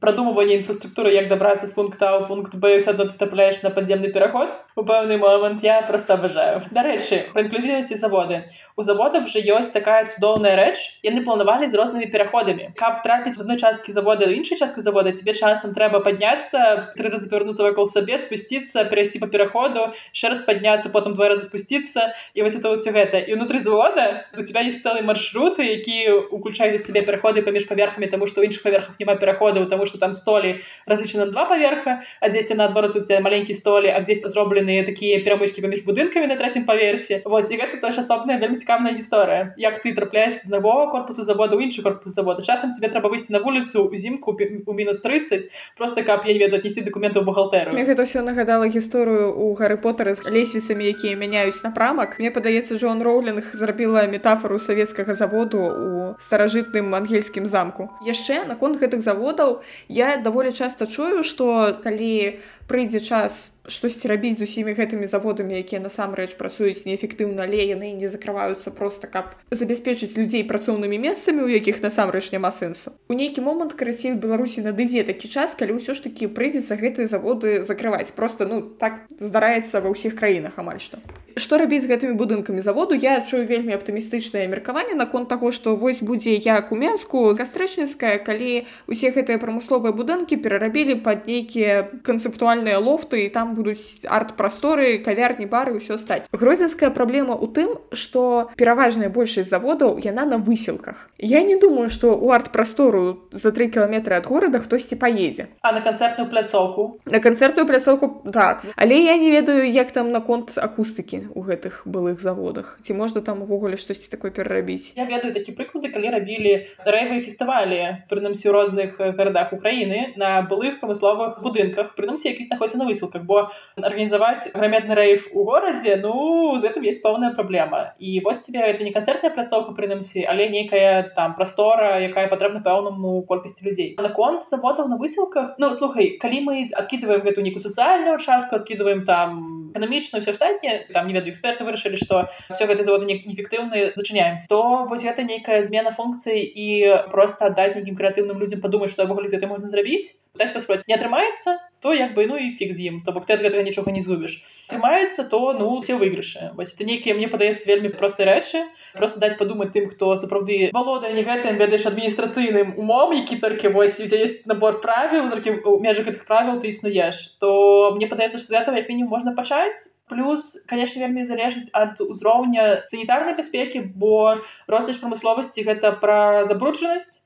[0.00, 4.12] прадумыванне інфраструктуры як дабрацца з пункта ў пункт б все адно ты трапляеш на падземны
[4.14, 8.44] пераход у пэўны момант я проста абажаю дарэчы пра інклюзівнасці заводы
[8.77, 13.41] у заводах вже ёсць такая цудоўная рэч яны планавалі з рознымі пераходамі каб трапіць в
[13.45, 18.17] одной часткі завода іншай часткі завода тебе часам трэба падняцца тры разы павярнуцца вакол сабе
[18.17, 22.91] спусціцца перайсці по пераходу ще раз падняцца потым два разы спусціцца і вось это все
[22.91, 28.09] гэта і внутри завода у тебя есть цэлы маршруты які уключаюць сабе пераходы паміж паверхамі
[28.09, 32.29] тому что ў іншых паверхах няма пераходаў тому что там столі разлічаны два паверха а
[32.29, 36.65] дзесьці наадварот у тебя маленькі столі а дзесь зробленыя такія перамычкі паміж будынкамі на трэцім
[36.65, 39.54] паверсе вось і гэта тоже асобная вельмі цікавная гісторыя.
[39.56, 43.32] Як ты трапляеш з нового корпуса завода ў іншы корпус завода часам тебе трэба выйсці
[43.32, 45.48] на вуліцу узімку у мінус 30
[45.78, 49.80] просто каб я не ведаю отнесці документаў бухгалтеру мне гэта все нагадала гісторыю у гары
[49.80, 52.20] потары з лесвіцамі якія мяняюць напрамак.
[52.20, 57.88] Мне падаецца Джон роулінг зрабіла метафору савецкага заводу у старажытным ангельскім замку.
[58.04, 62.36] Яшчэ наконт гэтых заводаў я даволі часта чую што калі
[62.68, 68.08] прыйдзе час штосьці рабіць з усімі гэтымі заводамі якія насамрэч працуюць неэфектыўна але яны не
[68.12, 72.92] закрываюцца просто каб забяспечыць людзей працоўнымі месцамі у якіх насамрэч няма сэнсу.
[73.08, 77.62] У нейкі момант карацей беларусі надыдзе такі час калі ўсё ж таки прыйдзецца гэтыя заводы
[77.64, 78.12] закрываць.
[78.12, 81.00] Просто ну так здараецца ва ўсіх краінах амаль што
[81.38, 82.94] што рабіць з гэтымі будынкамі заводу?
[82.94, 88.66] Я адчую вельмі аптымістычнае меркаванне наконт таго што вось будзе як у менску гастрэчніцкая калі
[88.86, 95.78] усе гэтыя прамысловыя будынкі перарабілі пад нейкія канцэптуальныя лофты і там будуць арт-прасторы кавярні бары
[95.78, 96.26] ўсё стаць.
[96.32, 102.14] Гродзенская праблема ў тым што пераважная большасць заводаў яна на высілках я не думаю што
[102.14, 105.48] у арт-прастору за три кіламетры ад горада хтосьці паедзе.
[105.62, 107.00] А на канцэртную пляцоўку?
[107.06, 108.64] На канцэртную пляцоўку так.
[108.76, 112.78] Але я не ведаю як там наконт акустыкі у гэтых былых заводах?
[112.82, 114.94] Ці можна там увогуле штосьці такое перарабіць?
[114.96, 116.52] Я ведаю такі прыклады калі рабілі
[116.84, 122.88] рэйвы фестывалі прынамсі ў розных гарадах Украіны на былых прамысловых будынках прынамсі якіх знаходзіцца на
[122.88, 127.94] высылках бо арганізаваць грамадны рэйф у горадзе ну з гэтым есть пэўная праблема.
[127.98, 133.22] І вось тебе это не канцэртная пляцоўка прынамсі але нейкая там прастора якая патрэбна пэўнаму
[133.28, 133.94] колькасці людзей.
[133.98, 139.58] Наконт заводаў на высілках ну слухай калі мы адкидываем гэту нейкую сацыяльную частку адкидываем там
[139.72, 144.86] эканамічную все астатніе там не ведаю эксперты вырашылі што все гэты заводы неэфектыўны зачыняем то
[144.88, 146.68] вось гэта нейкая змена функцый і
[147.10, 151.92] просто аддаць нейкім крэатыўным людзям падумаць што ввогуле гэта можна зрабіць паспраць не атрымаецца то
[151.94, 154.38] як бы ну і фиг з ім то бок ты ад гэтага нічога не згубіш
[154.68, 158.62] атрымаецца то ну все выйгрышы вось это нейкія мне падаецца вельмі простай рэчы
[158.94, 163.98] просто даць падумаць тым хто сапраўды валодае не гэтым ведаеш адміністрацыйным умом які толькі вось
[163.98, 165.30] есть набор правіл
[165.64, 169.34] у межах гэтых правіл ты існуеш то мне падаецца што з этого як мінімум можна
[169.34, 177.18] пачаць плюс конечно вельмі залежыць ад узроўня санітарнай бяспекі бо рознасць прамысловасці гэта пра забруджанасць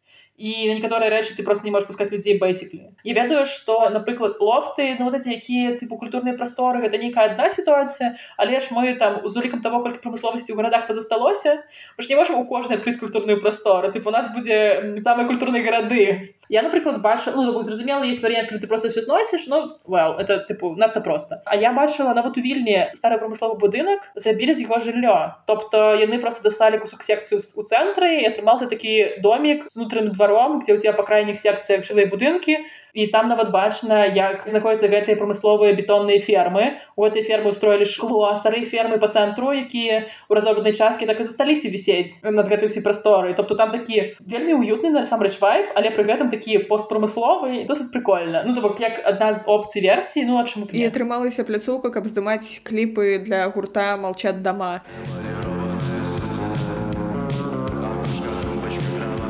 [0.43, 4.41] і на некаторыя рэчы ты просто не можешь пускать людзей бейсіклі я ведаю что напрыклад
[4.41, 8.95] лофты ну вот эти якія тыпу культурныя прасторы гэта нейкая одна сітуацыя але ж мы
[8.97, 11.63] там з улікам того колькі прамысловасці ў гарадах пазасталося
[11.99, 13.93] мы ж не можем у кожнай адкрыць культурную прастору.
[13.93, 18.61] Тып у нас будзе самыя культурныя гарады я напрыклад бачу ну, зразумела есть варыянт калі
[18.61, 21.43] ты просто все зносіш ну well это тыпу надта просто.
[21.45, 26.19] А я бачыла нават у вільні стары прамысловы будынак зрабілі з яго жыллё тобто яны
[26.19, 30.79] просто дасталі кусок секцыю у цэнтры і атрымаўся такі домик з унутраным дваром где у
[30.79, 32.59] тебя па крайніх секцыях жылыя будынкі
[32.93, 36.81] і там нават бачна як знаходзяцца гэтыя прамысловыя бетонныя фермы.
[36.97, 41.21] У этой фермы устроілі шкло а старыя фермы по цэнтру якія у разобранай часткі так
[41.21, 45.91] і засталіся вісець над гэтай усе прасторы тобто там такі вельмі уютны насамрэч вайп але
[45.91, 50.39] пры гэтым такі постпрамысловы досыць прикольна ну то бок як адна з опцый версій ну
[50.39, 54.81] а чым і атрымалася пляцоўка каб здымаць кліпы для гурта молчат дома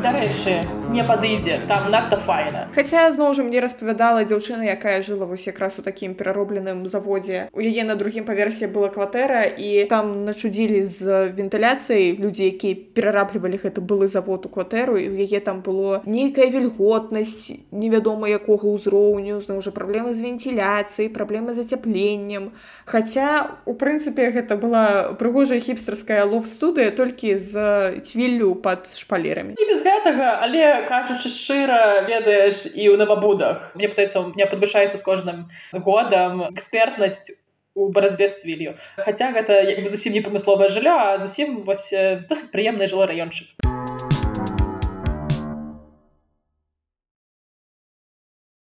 [0.03, 5.47] дарэчы не падыдзе там надта файна Хаця зноў жа мне распавядала дзяўчына якая жыла вось
[5.47, 10.83] якраз у такім пераробленым заводзе у яе на другім паверсе была кватэра і там начудзілі
[10.83, 16.51] з вентыляцыяй людзі якія перараблівалі гэты былы завод у кватэру і яе там было нейкая
[16.51, 22.51] вільготнасць невядома якога ўзроўню зноў жа праблемы з вентыляцыяй праблемы з ацяпленнем.
[22.85, 29.55] Хаця у прынцыпе гэта была прыгожая хіпстарская лов-студыя толькі з цвіллю под шпалерамі.
[29.55, 34.97] І без гэтага але кажучы шчыра ведаеш і ў навабудах мне пытаецца у меня подвышаецца
[34.97, 37.33] з кожным годам экспертнасць
[37.75, 41.89] у баразбе з цвілью хаця гэта як бы зусім не прамысловае жыллё а зусім вось
[41.93, 43.53] досыць прыемны жыло раёнчык.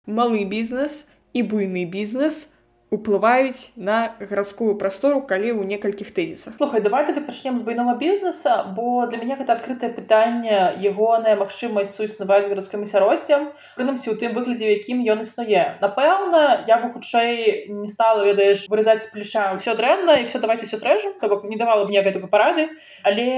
[0.06, 2.53] Малы бізнес і буйны бізнес
[2.94, 8.62] уплываюць на гарадскую прастору калі ў некалькіх тэзісах слухай давай ты пачнем з буйнога бізнеса
[8.76, 14.70] бо для мяне гэта адкрытае пытанне ягоная магчымасць суіснаваць гарадскім асяроддзям прынамсі у тым выглядзе
[14.78, 20.26] якім ён існуе напэўна я бы хутчэй не стала ведаеш вырезаць плеча ўсё дрэнна і
[20.30, 22.70] все давайте все срэжам то бок не давала мне гэтага парады
[23.02, 23.28] але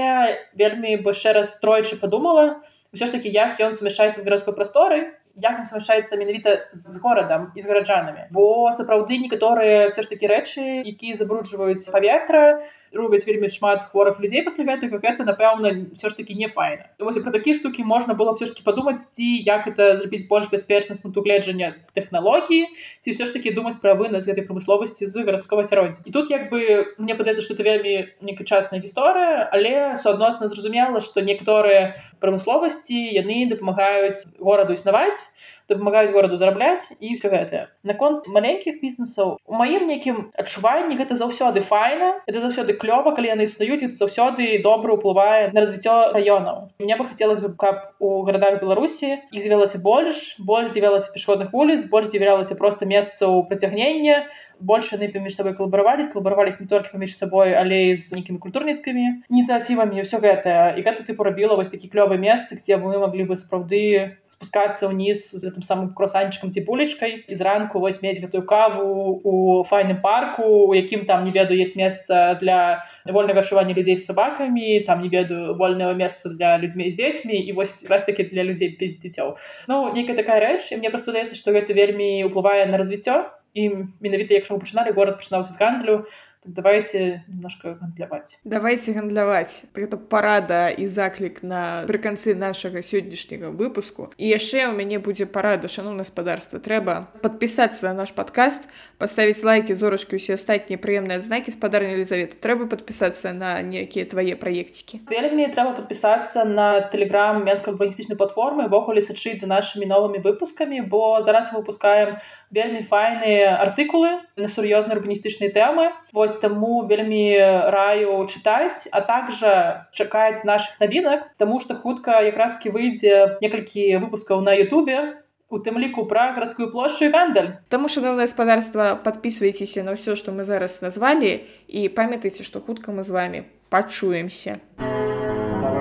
[0.53, 2.61] вельмі бы яшчэ раз тройчы падумала
[2.93, 7.61] ўсё ж таки як ён сумяшаецца з гарадской прасторы як сумяшаецца менавіта з горадам і
[7.61, 8.27] з гараджанамі.
[8.33, 12.65] Бо сапраўды некаторыя все ж такі рэчы якія забруджваюць паветра
[12.97, 17.19] робяць вельмі шмат хворых людзей пасля гэтага гэта напэўна все ж таки не файна вось
[17.21, 21.01] про такія штукі можна было все ж таки падумаць ці як это зрабіць больш бяспечнасць
[21.01, 22.67] пункту гледжання тэхналогіі
[23.05, 26.49] ці все ж таки думаць пра вынас гэтай прамысловасці з гарадскога асяроддзя і тут як
[26.49, 33.45] бы мне падаецца что это вельмі некачасная гісторыя але суадносна зразумела что некаторыя прамысловасці яны
[33.49, 35.21] дапамагаюць гораду існаваць
[35.69, 41.61] дапамагаюць гораду зарабляць і все гэтае наконт маленькіх бізнесаў у маім нейкім адчуванні гэта заўсёды
[41.61, 46.95] файна это заўсёды клёва калі яны існуюць это заўсёды добра ўплывае на развіццё раёнаў мне
[46.95, 52.11] бы хацелось бы каб у гарадах беларусі і з'явілася больш больш з'явілася пешходных вуліц больш
[52.15, 54.27] з'яўлялася просто месцаў прыцягнення
[54.59, 60.01] больш яны паміж сабой калабаравалі калабаравались не толькі паміж сабой але з нейкімі культурніцкімі ініцыятывамі
[60.01, 64.17] ўсё гэта і гэта тыпу рабіла вось такі клёвы месцы дзе мы маглі бы сапраўды
[64.37, 69.63] спускацца ўніз з гэтым самым кросанчыкам ці булечкай і зранку вось мець гэтую каву у
[69.65, 74.85] файным парку у якім там не ведаю есть месца для вольнага адчування людзей з сабакамі
[74.85, 78.77] там не ведаю вольнага месца для людзьмі з дзецьмі і вось раз таки для людзей
[78.77, 82.77] без дзіцёў ну нейкая такая рэч і мне просто здаецца што гэта вельмі ўплывае на
[82.77, 83.25] развіццё
[83.57, 86.05] і менавіта якщо мы пачыналі горад пачынаўся з гандлю
[86.47, 94.11] давайте немножко гандляваць давайте гандляваць гэта парада і заклік на прыканцы нашага сённяшняга выпуску.
[94.17, 99.73] І яшчэ у мяне будзе парада шану гаспадарства трэба подпісацца на наш подкаст поставить лайки
[99.73, 105.75] зорачкі усе астатнія прыемныя знакі спадарня Елизавета трэба подпісацца на некія твае праекцікі вельмі трэба
[105.81, 112.17] подпісацца на телеграм менска урбаністычнай платформы ввогуле сачыць за нашими новымі выпускамі бо зараз выпускаем
[112.51, 115.91] вельмі файныя артыкулы на сур'ёзныя урбаністычныя тэмы.
[116.13, 117.37] Вось таму вельмі
[117.71, 124.53] раю чытаць а также чакаць наших навінак тому что хутка якраз-кі выйдзе некалькі выпускаў на
[124.53, 127.59] Ютубе у тым ліку пра гарадскую плошчу і гандаль.
[127.69, 133.03] Таму шановна гаспадарства подписывайтеся на ўсё што мы зараз назвалі і памятайце што хутка мы
[133.03, 133.39] з вами
[133.69, 134.59] пачуемся.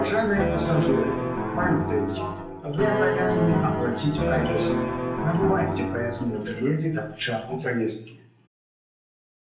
[0.07, 1.05] Пассажиры,
[1.57, 2.23] памятайте,
[2.63, 4.19] вы обязаны оплатить
[5.27, 5.39] проезд.
[5.39, 8.13] Набывайте проездные билеты как чарку поездки.